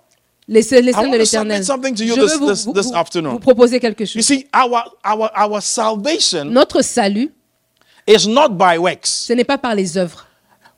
[0.46, 1.60] Les, saints de l'éternel.
[1.62, 3.32] you Je veux vous, this- vous- this vous- afternoon.
[3.32, 4.22] vous proposer quelque you chose.
[4.24, 7.32] see, our, our, our salvation Notre salut,
[8.06, 9.06] is not by works.
[9.26, 10.26] ce n'est pas par les œuvres.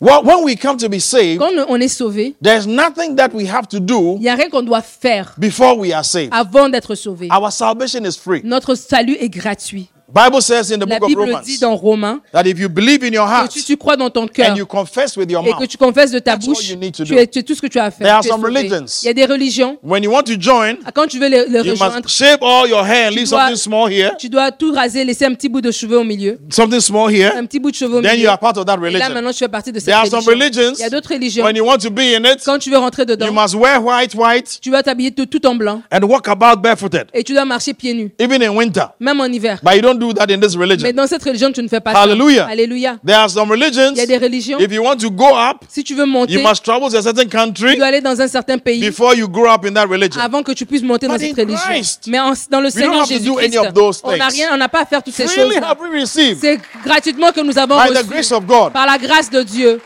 [0.01, 3.47] Well, when we come to be saved, Quand on est sauvé, there's nothing that we
[3.47, 6.33] have to do il n'y a rien qu'on doit faire before we are saved.
[6.33, 7.29] avant d'être sauvé.
[7.31, 8.41] Our salvation is free.
[8.43, 9.91] Notre salut est gratuit.
[10.13, 12.69] Bible says in the La book of Bible Romans dit dans Romains that if you
[12.69, 15.31] believe in your que heart si tu crois dans ton cœur and you confess with
[15.31, 17.27] your et que tu confesses de ta That's all bouche, you need to tu es,
[17.27, 18.07] tu es tout ce que tu as à faire.
[18.07, 19.03] There are some religions.
[19.03, 19.79] Il y a des religions.
[19.83, 22.69] when you want to join, Quand tu veux les, les you rejoindre, must shave all
[22.69, 25.49] your hair and leave dois- something small here, tu dois tout raser, laisser un petit
[25.49, 26.39] bout de cheveux au milieu.
[26.51, 27.33] something small here.
[27.37, 28.31] Un petit bout de cheveux au Then you milieu.
[28.31, 29.15] are part of that Et là, religion.
[29.15, 30.63] maintenant, tu fais partie de cette There are some religion.
[30.63, 31.45] religions, Il y a d'autres religions.
[31.45, 33.83] when you want to be in it, Quand tu veux rentrer you dedans, must wear
[33.85, 37.33] white, white, tu vas t'habiller tout, tout en blanc and walk about barefooted, et tu
[37.33, 38.87] dois marcher pieds nus, even in winter.
[38.99, 39.59] même en hiver.
[39.63, 40.91] But you don't do that in this Mais religion.
[40.93, 42.47] dans cette religion, tu ne fais pas Hallelujah.
[42.47, 42.51] ça.
[42.51, 42.97] Alléluia.
[43.07, 44.59] There are some religions, Il y a des religions.
[44.59, 47.03] if you want to go up, Si tu veux monter, you must travel to a
[47.03, 49.87] certain tu country dois aller dans un certain pays before you grow up in that
[49.87, 50.21] religion.
[50.21, 51.65] avant que tu puisses monter dans But cette in religion.
[51.69, 54.37] Christ, Mais en- dans le Seigneur Jésus-Christ, of those on n'a things.
[54.41, 56.11] rien, on n'a pas à faire toutes ces Freely choses.
[56.41, 58.73] C'est gratuitement que nous avons by the reçu grace of God.
[58.73, 59.81] par la grâce de Dieu.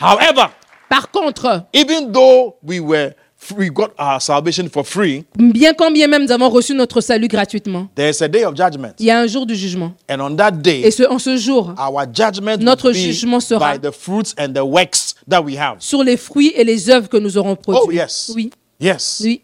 [0.00, 0.46] However,
[0.88, 3.12] Par contre, even though we were
[3.56, 7.28] we got our salvation for free, bien quand bien même nous avons reçu notre salut
[7.28, 8.92] gratuitement, there's a day of judgment.
[8.98, 9.92] il y a un jour du jugement.
[10.10, 13.40] And on that Et day, ce, en ce jour, our judgment Notre will be jugement
[13.40, 15.76] sera- by the fruits and the works that we have.
[15.80, 17.82] sur les fruits et les œuvres que nous aurons produits.
[17.86, 18.32] Oh, yes.
[18.34, 19.20] Oui, Yes.
[19.24, 19.40] oui.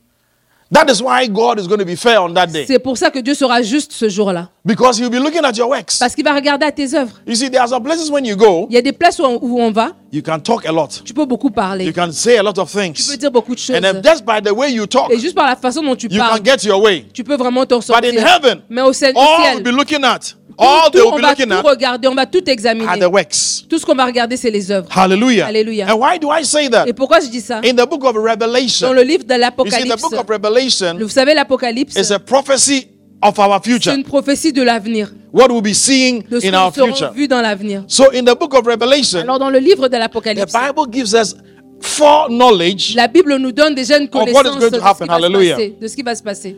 [0.72, 2.64] That is why God is going to be fair on that day.
[2.66, 4.48] C'est pour ça que Dieu sera juste ce jour-là.
[4.64, 5.98] Because He'll be looking at your works.
[5.98, 7.12] Parce qu'il va regarder à tes œuvres.
[7.26, 9.24] You see, there are some places when you go, Il y a des places où
[9.24, 10.88] on, où on va, you can talk a lot.
[11.04, 11.92] tu peux beaucoup You parler.
[11.92, 13.18] can say a lot of Tu peux things.
[13.18, 13.76] dire beaucoup de choses.
[13.76, 16.06] And then just by the way you talk, Et juste par la façon dont tu
[16.08, 17.04] you parles, can get your way.
[17.12, 18.26] tu peux vraiment t'en But in sortir.
[18.26, 20.20] heaven, Mais au ciel, all we'll be looking at,
[20.56, 22.38] tout- all they tout, will on be va looking tout at regarder, on va tout
[22.46, 22.98] are examiner.
[23.00, 23.64] the works.
[23.68, 24.88] Tout ce qu'on va regarder, c'est les œuvres.
[24.94, 25.46] Hallelujah.
[25.46, 25.86] Alléluia.
[25.92, 26.84] And why do I say that?
[26.86, 27.58] Et pourquoi je dis ça?
[27.64, 30.26] In the book of Dans Revelation, le livre de you see, the l'Apocalypse, book of
[30.28, 32.88] Revelation vous savez, l'Apocalypse, is a prophecy
[33.22, 36.50] of our c'est future, une prophétie de l'avenir, what we'll be seeing de ce in
[36.50, 37.84] que our serons vus dans l'avenir.
[37.86, 41.12] So, in the book of Revelation, Alors, dans le livre de the l'Apocalypse, Bible gives
[41.14, 41.36] us
[41.80, 42.94] foreknowledge.
[42.94, 45.06] la Bible nous donne déjà une what is connaissance going to de ce, happen.
[45.06, 45.54] qui va se Hallelujah.
[45.56, 46.56] passer, de ce qui va se passer.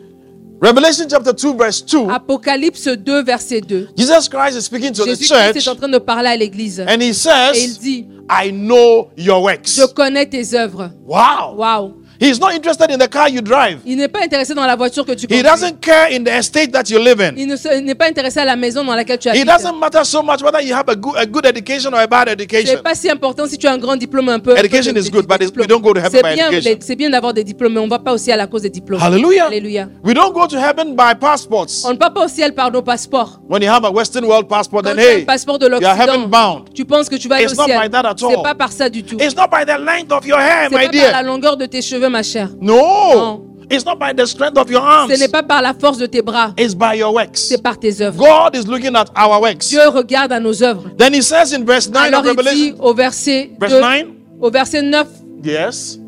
[0.65, 3.89] Revelation chapter 2, verse 2, Apocalypse 2, verset 2.
[3.95, 6.79] Jesus Christ is speaking to the Jésus-Christ church est en train de parler à l'église.
[6.79, 9.75] and he Et il says, dit, I know your works.
[9.75, 10.89] je connais tes œuvres.
[11.05, 11.55] Wow.
[11.57, 11.93] Waouh.
[12.19, 13.79] He's not interested in the car you drive.
[13.85, 15.43] Il n'est pas intéressé dans la voiture que tu He conduis.
[15.43, 17.33] doesn't care in the estate that you live in.
[17.37, 17.47] Il
[17.85, 19.45] n'est pas intéressé à la maison dans laquelle tu It habites.
[19.47, 22.27] doesn't matter so much whether you have a good, a good education or a bad
[22.27, 22.81] C'est education.
[22.83, 24.55] pas si important si tu as un grand diplôme un peu.
[24.57, 26.77] Education de- is good, but it's- we don't go to heaven C'est by bien, education.
[26.81, 28.69] c'est bien d'avoir des diplômes, mais on ne va pas au ciel à cause des
[28.69, 29.01] diplômes.
[29.01, 29.47] Hallelujah.
[29.47, 29.89] Alléluia.
[30.03, 31.67] We don't go to heaven by passports.
[31.85, 33.39] On ne va pas au ciel par nos passeports.
[33.49, 35.67] When you have a Western world passport, Quand then tu as un hey, passeport de
[35.67, 36.73] you are heaven l'Occident, bound.
[36.73, 37.79] tu penses que tu vas aller It's au not ciel.
[37.81, 38.41] by that at C'est all.
[38.41, 39.17] pas par ça du tout.
[39.19, 41.23] It's not by the length of your hair, C'est my pas par la dear.
[41.23, 42.21] longueur de tes cheveux, ma.
[42.61, 43.41] No.
[43.69, 45.11] It's not by the strength of your arms.
[45.11, 46.53] Ce n'est pas par la force de tes bras.
[46.57, 47.39] It's by your works.
[47.49, 48.17] C'est par tes œuvres.
[48.23, 49.69] God is looking at our works.
[49.69, 50.83] Dieu regarde à nos œuvres.
[50.97, 54.05] Then he says in verse 9 Alors of il dit au verset Verse 2, 9?
[54.39, 55.07] au verset 9,
[55.43, 55.99] Yes.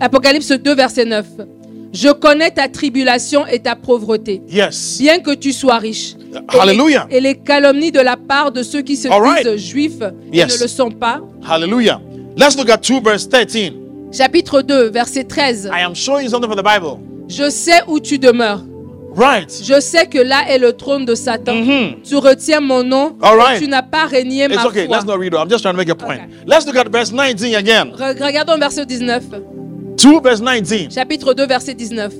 [0.00, 1.26] Apocalypse 2, verset 9.
[1.94, 4.98] Je connais ta tribulation et ta pauvreté, Yes.
[4.98, 6.14] bien que tu sois riche.
[6.54, 7.06] Et Hallelujah.
[7.10, 9.46] les- Et les calomnies de la part de ceux qui se All right.
[9.46, 10.00] disent juifs
[10.32, 11.20] et ne le sont pas.
[11.46, 12.00] Hallelujah.
[12.36, 13.72] Let's look at 2 verse 13.
[14.12, 15.70] Chapitre 2, verset 13.
[15.72, 17.00] I am showing you something from the Bible.
[17.28, 18.60] Je sais où tu demeures.
[19.14, 19.50] Right.
[19.62, 21.54] Je sais que là est le trône de Satan.
[21.54, 22.02] Mhm.
[22.02, 23.58] Tu retiens mon nom All et right.
[23.62, 24.86] tu n'as pas régné It's ma okay.
[24.86, 24.96] foi.
[24.96, 25.38] Let's not read it.
[25.38, 26.20] I'm just trying to make a point.
[26.20, 26.44] Okay.
[26.46, 27.92] Let's look at verse 19 again.
[27.98, 29.96] Re- Regardons verset 19.
[29.96, 30.90] 2 verse 19.
[30.90, 32.10] Chapitre 2, verset 19.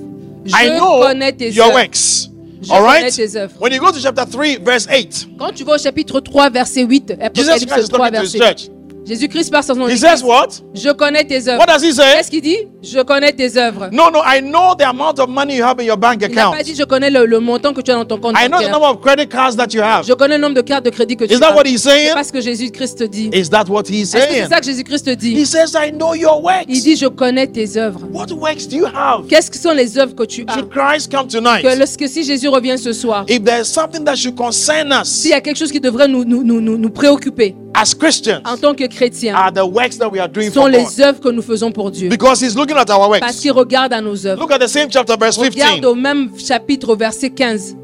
[0.45, 1.75] Je I know connais tes your œuvres.
[1.75, 2.29] works.
[2.61, 3.15] Je All connais right?
[3.15, 3.55] tes œuvres.
[3.59, 6.83] When you go to chapter 3 verse 8, Quand tu vas au chapitre 3, verset
[6.85, 8.71] 8, Jesus Apocalypse Christ is 3, talking to his verset 8.
[9.05, 9.87] Jésus-Christ par son nom.
[9.87, 10.47] He says what?
[10.73, 11.59] Je connais tes œuvres.
[11.59, 12.03] What does he say?
[12.15, 12.57] Qu'est-ce qu'il dit?
[12.81, 13.89] Je connais tes œuvres.
[13.91, 16.41] No, no, I know the amount of money you have in your bank Il n'a
[16.43, 16.57] account.
[16.57, 18.59] pas dit je connais le, le montant que tu as dans ton compte I know
[18.61, 20.05] the number of credit cards that you have.
[20.05, 21.55] Je connais le nombre de cartes de crédit que tu Is that as.
[21.55, 22.13] what he's C'est saying?
[22.13, 23.29] pas ce que Jésus-Christ dit.
[23.33, 24.47] Is that what he's que c'est saying?
[24.49, 26.67] ça que Jésus-Christ He dit says, I know your Il works.
[26.83, 28.01] dit je connais tes œuvres.
[28.13, 29.27] What works do you have?
[29.27, 30.53] Qu'est-ce que sont les œuvres que tu as?
[30.53, 31.63] Should Christ come que, tonight?
[31.77, 35.33] lorsque si Jésus revient ce soir, If there's something that should concern us s'il y
[35.33, 38.73] a quelque chose qui devrait nous, nous, nous, nous, nous préoccuper as Christians, en tant
[38.73, 41.41] que chrétiens, are the works that we are doing sont for les œuvres que nous
[41.41, 42.09] faisons pour Dieu.
[42.09, 43.41] Because he's looking at our Parce works.
[43.41, 44.39] qu'il regarde à nos œuvres.
[44.41, 45.85] Look at the same chapter, verse Regarde 15.
[45.85, 47.75] au même chapitre, verset 15.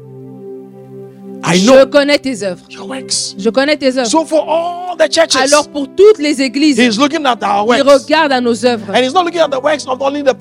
[1.42, 2.62] I Je connais tes œuvres.
[2.68, 3.34] your works.
[3.38, 4.08] Je connais tes œuvres.
[4.08, 7.82] So for all the churches, Alors pour toutes les églises, he's looking at our il
[7.82, 8.90] regarde à nos œuvres.
[8.90, 10.36] And he's not looking at the works of only the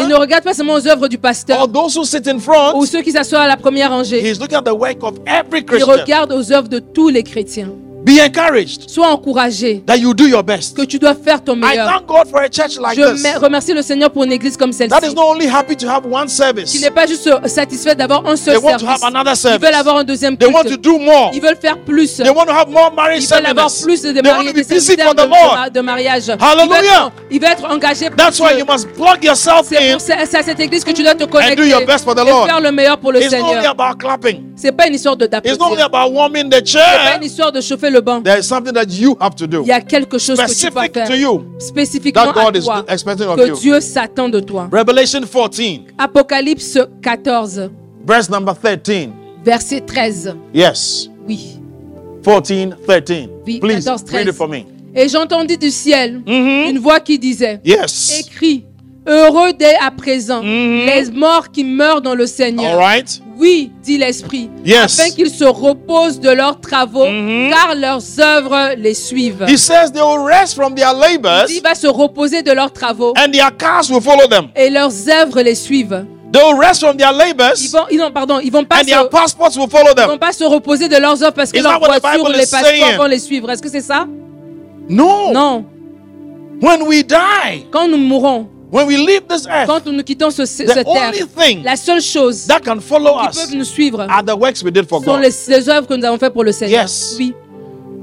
[0.00, 2.38] Il ne regarde pas seulement aux œuvres du or pasteur those who sit in
[2.74, 4.20] ou ceux qui s'assoient à la première rangée.
[4.24, 7.70] He's looking at the work of every Il regarde aux œuvres de tous les chrétiens.
[8.04, 10.76] Be encouraged Sois encouragé that you do your best.
[10.76, 11.88] que tu dois faire ton I meilleur.
[11.88, 13.36] thank God for a church like Je this.
[13.40, 15.14] remercie le Seigneur pour une église comme That is celle-ci.
[15.14, 16.70] not only happy to have one service.
[16.70, 19.02] Qui n'est pas juste satisfait d'avoir un They seul want to service.
[19.02, 19.60] have another Ils service.
[19.66, 21.30] veulent avoir un deuxième They want to do more.
[21.32, 22.16] Ils veulent faire plus.
[22.18, 25.72] They want to have more marriage Ils veulent avoir plus de They want mariages, de,
[25.72, 26.24] de mariage.
[26.26, 26.66] Ils Hallelujah.
[26.68, 29.96] veulent être- Ils veulent être engagés That's why you must plug yourself C'est in.
[30.38, 32.46] à cette église que tu dois te connecter do your best for the et Lord.
[32.48, 33.76] faire le meilleur pour le It's not only Seigneur.
[34.56, 35.58] C'est pas une histoire de d'applaudir.
[35.58, 38.22] C'est pas une histoire de chauffer le banc.
[38.22, 39.62] There is something that you have to do.
[39.62, 41.44] Il y a quelque chose que tu Specific dois to faire you.
[41.58, 43.56] spécifiquement That à God is toi expecting of que you.
[43.56, 44.68] Dieu s'attend de toi.
[44.72, 47.70] Revelation 14, Apocalypse 14,
[48.06, 49.10] verse number 13.
[49.44, 50.34] verset 13.
[50.52, 51.08] Yes.
[51.26, 51.58] Oui.
[52.24, 53.28] 14, 13.
[53.46, 54.28] Oui, Please 14, read 13.
[54.28, 54.64] it for me.
[54.94, 56.70] Et j'entendis du ciel Mhm.
[56.70, 58.20] une voix qui disait Yes.
[58.26, 58.64] Écris,
[59.06, 62.72] Heureux dès à présent les morts qui meurent dans le Seigneur.
[62.72, 63.20] All right?
[63.36, 64.98] Oui, dit l'Esprit, Yes.
[65.00, 67.50] afin qu'ils se reposent de leurs travaux, Mhm.
[67.50, 69.44] car leurs œuvres les suivent.
[69.48, 73.12] He says they will rest from their labors Il va se reposer de leurs travaux
[73.18, 74.46] and their cars will follow them.
[74.56, 76.06] et leurs œuvres les suivent.
[76.32, 78.86] They will rest from their Ils vont, ils, non, pardon, ils vont pas and se,
[78.86, 80.18] their passports will follow ils vont them.
[80.18, 82.96] pas se reposer de leurs œuvres parce que leurs voitures les passeports saying?
[82.96, 83.50] vont les suivre.
[83.50, 84.06] Est-ce que c'est ça?
[84.88, 85.32] No.
[85.32, 85.64] Non.
[86.62, 90.44] When we die, Quand nous mourrons, when we leave this earth, quand nous quittons ce,
[90.44, 94.00] cette terre, only thing la seule chose that can follow qui us peut nous suivre
[94.08, 95.20] are the works we did for sont God.
[95.20, 96.82] les, les œuvres que nous avons fait pour le Seigneur.
[96.82, 97.14] Yes.
[97.18, 97.32] Oui.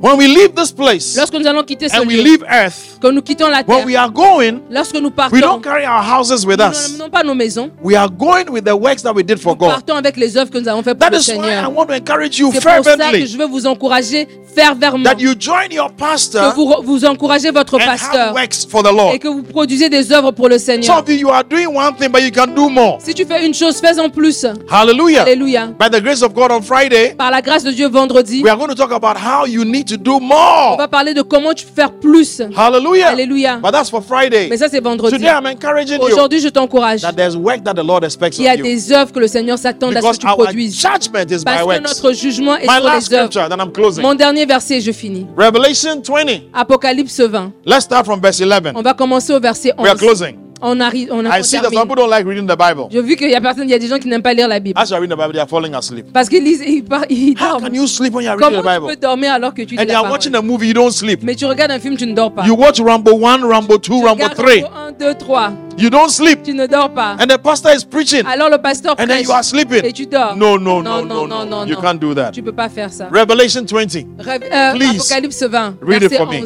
[0.01, 2.97] When we leave this place Lorsque nous allons quitter ce and we lieu, leave earth,
[2.99, 5.85] que nous quittons la terre, when we are going, lorsque nous we partons, don't carry
[5.85, 6.89] our houses with nous us.
[6.97, 9.59] n'emmenons pas nos maisons, We are going with the works that we did for nous
[9.59, 9.69] God.
[9.69, 11.71] partons avec les œuvres que nous avons fait pour That le is why I Seigneur.
[11.75, 15.19] want to encourage you C'est pour ça que fervently je veux vous encourager fervemment, that
[15.19, 18.91] you join your que pastor vous, vous encouragez votre and have pasteur works for the
[18.91, 19.13] Lord.
[19.13, 20.97] et que vous produisez des œuvres pour le Some Seigneur.
[20.97, 22.97] of you, you are doing one thing, but you can do more.
[23.01, 24.45] Si tu fais une chose, fais en plus.
[24.69, 25.21] Hallelujah.
[25.23, 25.67] Alléluia.
[25.79, 28.57] By the grace of God on Friday, Par la grâce de Dieu, vendredi, we are
[28.57, 30.77] going to talk about how you need to do on more.
[30.77, 32.41] va parler de comment tu peux faire plus.
[32.55, 33.09] Hallelujah.
[33.09, 33.57] Alléluia.
[33.57, 34.47] But that's for Friday.
[34.49, 35.15] Mais ça, c'est vendredi.
[35.17, 37.01] Today, I'm encouraging you Aujourd'hui, je t'encourage.
[37.01, 39.57] that there's work that the Lord expects Il y a des œuvres que le Seigneur
[39.57, 40.75] s'attend à ce que tu produises.
[40.79, 41.81] judgment is by Parce que works.
[41.81, 43.31] notre jugement est My sur last les œuvres.
[43.31, 44.01] scripture, then I'm closing.
[44.03, 45.27] Mon dernier verset, je finis.
[45.37, 46.49] Revelation 20.
[46.53, 47.51] Apocalypse 20.
[47.65, 48.73] Let's start from verse 11.
[48.75, 49.97] On va commencer au verset We are 11.
[49.99, 50.35] closing.
[50.63, 52.87] On arrive, on, a, I see that some people don't like reading the Bible.
[52.91, 54.47] J'ai vu qu'il y a personne, il y a des gens qui n'aiment pas lire
[54.47, 54.79] la Bible.
[54.79, 56.13] As you are reading the Bible, they are falling asleep.
[56.13, 57.67] Parce qu'ils lisent, ils, ils How dorment.
[57.67, 58.99] can you sleep when you are reading Comment the tu peux Bible?
[59.01, 61.21] dormir alors que tu lis And watching a movie, you don't sleep.
[61.23, 62.45] Mais tu regardes un film, tu ne dors pas.
[62.45, 64.53] You watch Rambo 1, Rambo 2, Rambo Regarde 3.
[64.61, 65.51] 1, 2, 3.
[65.77, 66.43] You don't sleep.
[66.43, 67.15] Tu ne dors pas.
[67.19, 68.23] And the pastor is preaching.
[68.25, 69.83] Alors le pasteur And then prêche you are sleeping.
[69.83, 70.35] et tu dors.
[70.35, 71.65] No, no, no, non, no, non, non, no.
[71.65, 71.81] You non.
[71.81, 72.31] can't do that.
[72.33, 73.07] Tu peux pas faire ça.
[73.11, 74.05] Revelation 20.
[74.19, 76.41] Rêve- euh, Please, Apocalypse 20, read it for me.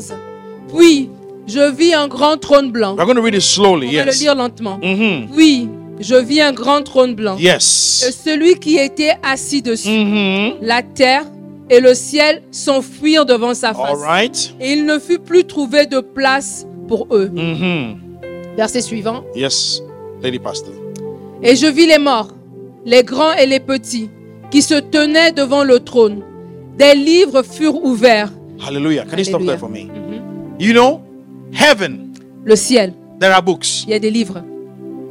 [0.72, 1.10] 11.
[1.48, 2.96] Je vis un grand trône blanc.
[2.96, 3.88] We're going to read it slowly.
[3.90, 4.80] On va le lire lentement.
[4.82, 5.28] Mm-hmm.
[5.36, 5.70] Oui,
[6.00, 7.38] je vis un grand trône blanc.
[7.38, 10.54] Et celui qui était assis dessus, Mm-hmm.
[10.62, 11.26] la terre
[11.70, 13.98] et le ciel s'enfuirent devant sa All face.
[14.08, 14.56] right.
[14.60, 17.30] Et il ne fut plus trouvé de place pour eux.
[17.34, 17.96] Mm-hmm.
[18.58, 19.24] Verset suivant.
[19.36, 19.82] Yes,
[20.22, 20.74] Lady Pastor.
[21.44, 22.30] Et je vis les morts,
[22.86, 24.10] les grands et les petits,
[24.50, 26.22] qui se tenaient devant le trône.
[26.78, 28.32] Des livres furent ouverts.
[28.66, 29.06] Hallelujah.
[29.06, 29.90] Can you stop there for me?
[30.60, 31.02] You know,
[31.54, 33.84] heaven, Le ciel, there are books.
[33.88, 34.44] il y a des livres.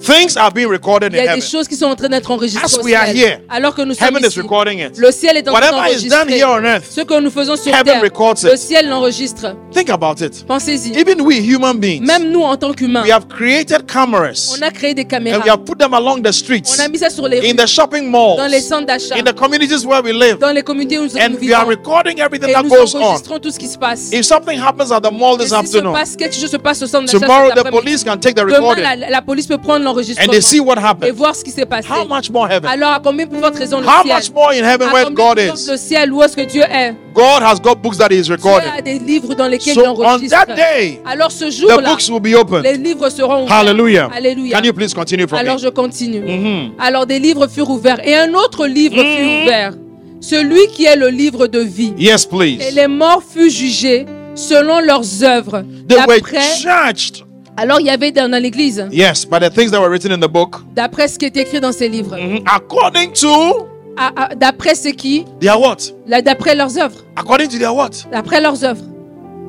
[0.05, 1.49] Things are being recorded Il y in a des heaven.
[1.51, 3.17] choses qui sont en train d'être enregistrées As au we are ciel.
[3.17, 4.41] here, Alors que nous sommes Heaven is ici.
[4.41, 4.99] recording it.
[4.99, 6.37] Le ciel est en train Whatever is done d'enregistrer.
[6.37, 8.59] here on earth, Ce que nous faisons sur Heaven terre, records le it.
[8.59, 9.57] ciel l'enregistre.
[9.73, 10.45] Think about it.
[10.47, 10.93] Pensez-y.
[10.99, 14.71] Even we human beings, Même nous, en tant qu'humains, we have created cameras on a
[14.71, 15.39] créé des and caméras.
[15.43, 17.57] we have put them along the streets, On a mis ça sur les in rues,
[17.57, 20.63] the shopping malls, dans les centres d'achat, in the communities where we live, dans les
[20.63, 21.71] communautés où nous and nous we are vivons.
[21.71, 23.01] recording everything Et that nous goes on.
[23.03, 24.11] enregistrons tout ce qui se passe.
[24.13, 26.57] If something happens at the mall Et this si se afternoon, passe, quelque chose se
[26.59, 28.97] passe au centre d'achat tomorrow cet the après-midi, police can take the demain, recording la,
[29.11, 31.15] la police peut prendre and l'enregistrement they see what et happened.
[31.15, 31.89] voir ce qui s'est passé.
[31.89, 32.69] How much more heaven?
[32.71, 34.15] Alors, à combien plus forte raison le How ciel?
[34.17, 35.69] much more in heaven À where God is?
[35.71, 36.13] le ciel?
[36.13, 36.95] Où est-ce que Dieu est?
[37.15, 38.69] God has got books that He is Dieu recording.
[38.77, 40.37] a des livres dans lesquels So il on enregistre.
[40.47, 42.63] that day, Alors ce the jour-là, books will be open.
[42.63, 43.57] les livres seront ouverts.
[43.57, 44.11] Hallelujah.
[44.15, 44.59] Alléluia.
[44.59, 45.61] Can you please continue from Alors me?
[45.63, 46.21] je continue.
[46.21, 46.73] Mhm.
[46.79, 49.17] Alors des livres furent ouverts et un autre livre Mhm.
[49.17, 49.73] fut ouvert,
[50.21, 51.93] celui qui est le livre de vie.
[51.99, 52.75] Yes, Et please.
[52.75, 55.63] les morts furent jugés selon leurs œuvres.
[55.89, 56.19] They were
[56.61, 57.24] judged.
[57.57, 60.19] Alors il y avait dans, dans l'église, Yes, by the things that were written in
[60.19, 62.41] the book, d'après ce qui est écrit dans ces livres, Mhm.
[62.47, 65.77] according to à- à- d'après ce qui, their what?
[66.23, 67.91] d'après leurs œuvres, According to their what?
[68.11, 68.83] d'après leurs œuvres.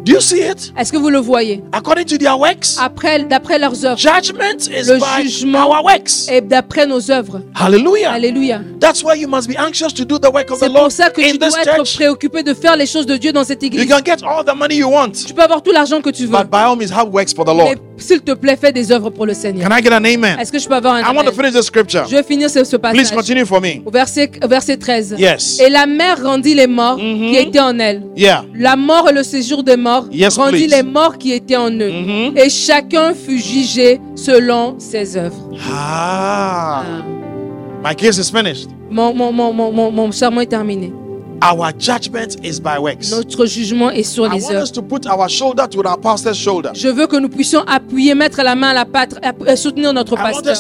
[0.06, 0.72] Do you see it?
[0.78, 1.64] Est-ce que vous le voyez?
[1.72, 2.78] According to their works?
[2.80, 6.30] Après, d'après leurs œuvres Judgment is Le by jugement our works.
[6.30, 7.42] et d'après nos œuvres.
[7.56, 8.12] Hallelujah.
[8.12, 8.62] Alléluia.
[8.80, 10.92] That's why you must be anxious to do the work of the C'est Lord pour
[10.92, 11.96] ça que tu dois être church.
[11.96, 13.88] préoccupé de faire les choses de Dieu dans cette You église.
[13.90, 16.38] can get all the money you want, Tu peux avoir tout l'argent que tu veux.
[16.38, 17.76] but by all means have works for the Mais Lord.
[17.98, 19.68] S'il te plaît, fais des œuvres pour le Seigneur.
[19.70, 20.38] Can I get an amen?
[20.40, 21.34] Est-ce que je peux avoir un I want to amen?
[21.34, 22.06] finish this scripture.
[22.10, 23.12] Je vais finir ce, ce Please passage.
[23.16, 23.82] continue for me.
[23.86, 25.16] Au verset, au verset 13.
[25.18, 25.60] Yes.
[25.60, 27.30] Et la mer rendit les morts Mhm.
[27.32, 28.04] qui étaient en elle.
[28.16, 28.44] Yeah.
[28.54, 30.76] La mort et le séjour des morts Yes, rendit please.
[30.76, 31.92] les morts qui étaient en eux.
[31.92, 32.38] Mhm.
[32.38, 35.50] Et chacun fut jugé selon ses œuvres.
[35.72, 36.84] Ah.
[36.84, 36.84] Ah.
[37.88, 38.70] My case is finished.
[38.90, 40.92] Mon, mon, mon, mon, mon, mon serment est terminé.
[41.42, 43.12] Our judgment is by works.
[43.12, 44.66] Notre jugement est sur les œuvres.
[46.74, 49.16] Je veux que nous puissions appuyer, mettre la main à la pâte,
[49.48, 50.56] euh, soutenir notre pasteur.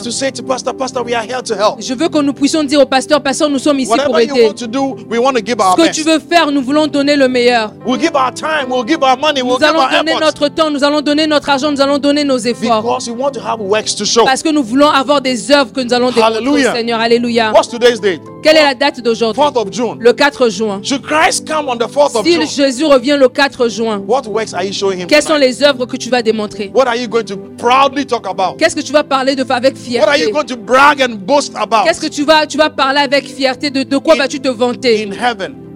[1.79, 4.47] Je veux que nous puissions dire au pasteur, pasteur, nous sommes ici pour Whatever aider.
[4.47, 6.87] want to do, we want to give our Ce que tu veux faire, nous voulons
[6.87, 7.71] donner le meilleur.
[7.85, 10.47] We'll give our time, we'll give our money, we'll Nous give allons our donner notre
[10.49, 12.81] temps, nous allons donner notre argent, nous allons donner nos efforts.
[12.83, 14.25] Because we want to have works to show.
[14.25, 16.63] Parce que nous voulons avoir des œuvres que nous allons démontrer.
[16.73, 16.99] Seigneur.
[16.99, 17.51] Alléluia.
[17.51, 18.21] What's today's date?
[18.43, 19.41] Quelle est la date d'aujourd'hui?
[19.41, 19.95] 4th of June.
[19.99, 20.64] Le 4 juin.
[20.83, 22.45] Should Christ come on the 4th of Si?
[22.47, 25.07] Jésus revient le 4 juin, What works are you showing him?
[25.07, 26.71] quelles sont les œuvres que tu vas démontrer?
[26.73, 28.57] What are you going to proudly talk about?
[28.57, 31.15] Qu'est-ce que tu vas parler de, avec What are you fierté going to brag and
[31.25, 31.85] boast about?
[31.85, 35.09] Qu'est-ce que tu vas, tu vas parler avec fierté De, de quoi vas-tu te vanter?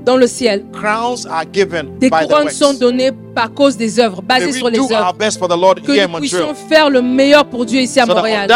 [0.05, 0.65] dans le ciel
[1.99, 5.15] Des couronnes sont données par cause des œuvres, we sur les œuvres.
[5.17, 8.49] Que nous puissions faire le meilleur pour Dieu ici à Montréal.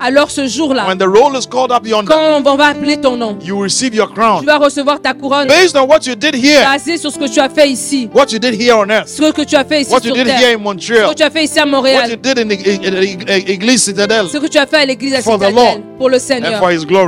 [0.00, 3.16] Alors ce jour-là, when the roll is called up yonder, quand on va appeler ton
[3.16, 5.48] nom, you will receive your tu crown vas recevoir ta couronne.
[5.48, 9.30] Based on what you did here, basée sur ce que tu as fait ici, ce
[9.32, 11.58] que tu as fait ici sur terre, in ce Montreal, que tu as fait ici
[11.58, 12.14] à Montréal, ce
[14.38, 16.62] que tu as fait à l'église à For the Citadelle pour le Seigneur.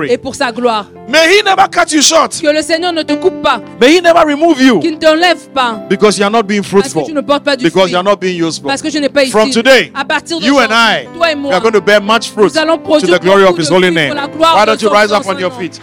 [0.09, 0.87] et pour sa gloire.
[1.09, 2.41] May He never cut you short.
[2.41, 5.49] Que le Seigneur ne te coupe pas, May He never remove you qu'il ne t'enlève
[5.53, 7.83] pas, because you are not being parce que fruitful, tu ne portes pas du because
[7.85, 8.67] fruit, you are not being useful.
[8.69, 9.25] parce que je n'ai pas.
[9.27, 12.01] From today, à partir de you and I toi et we are going to bear
[12.03, 14.09] much fruit nous allons to produire the glory of beaucoup His de holy fruits name.
[14.09, 15.81] pour la gloire Why de don't you son rise up on your feet?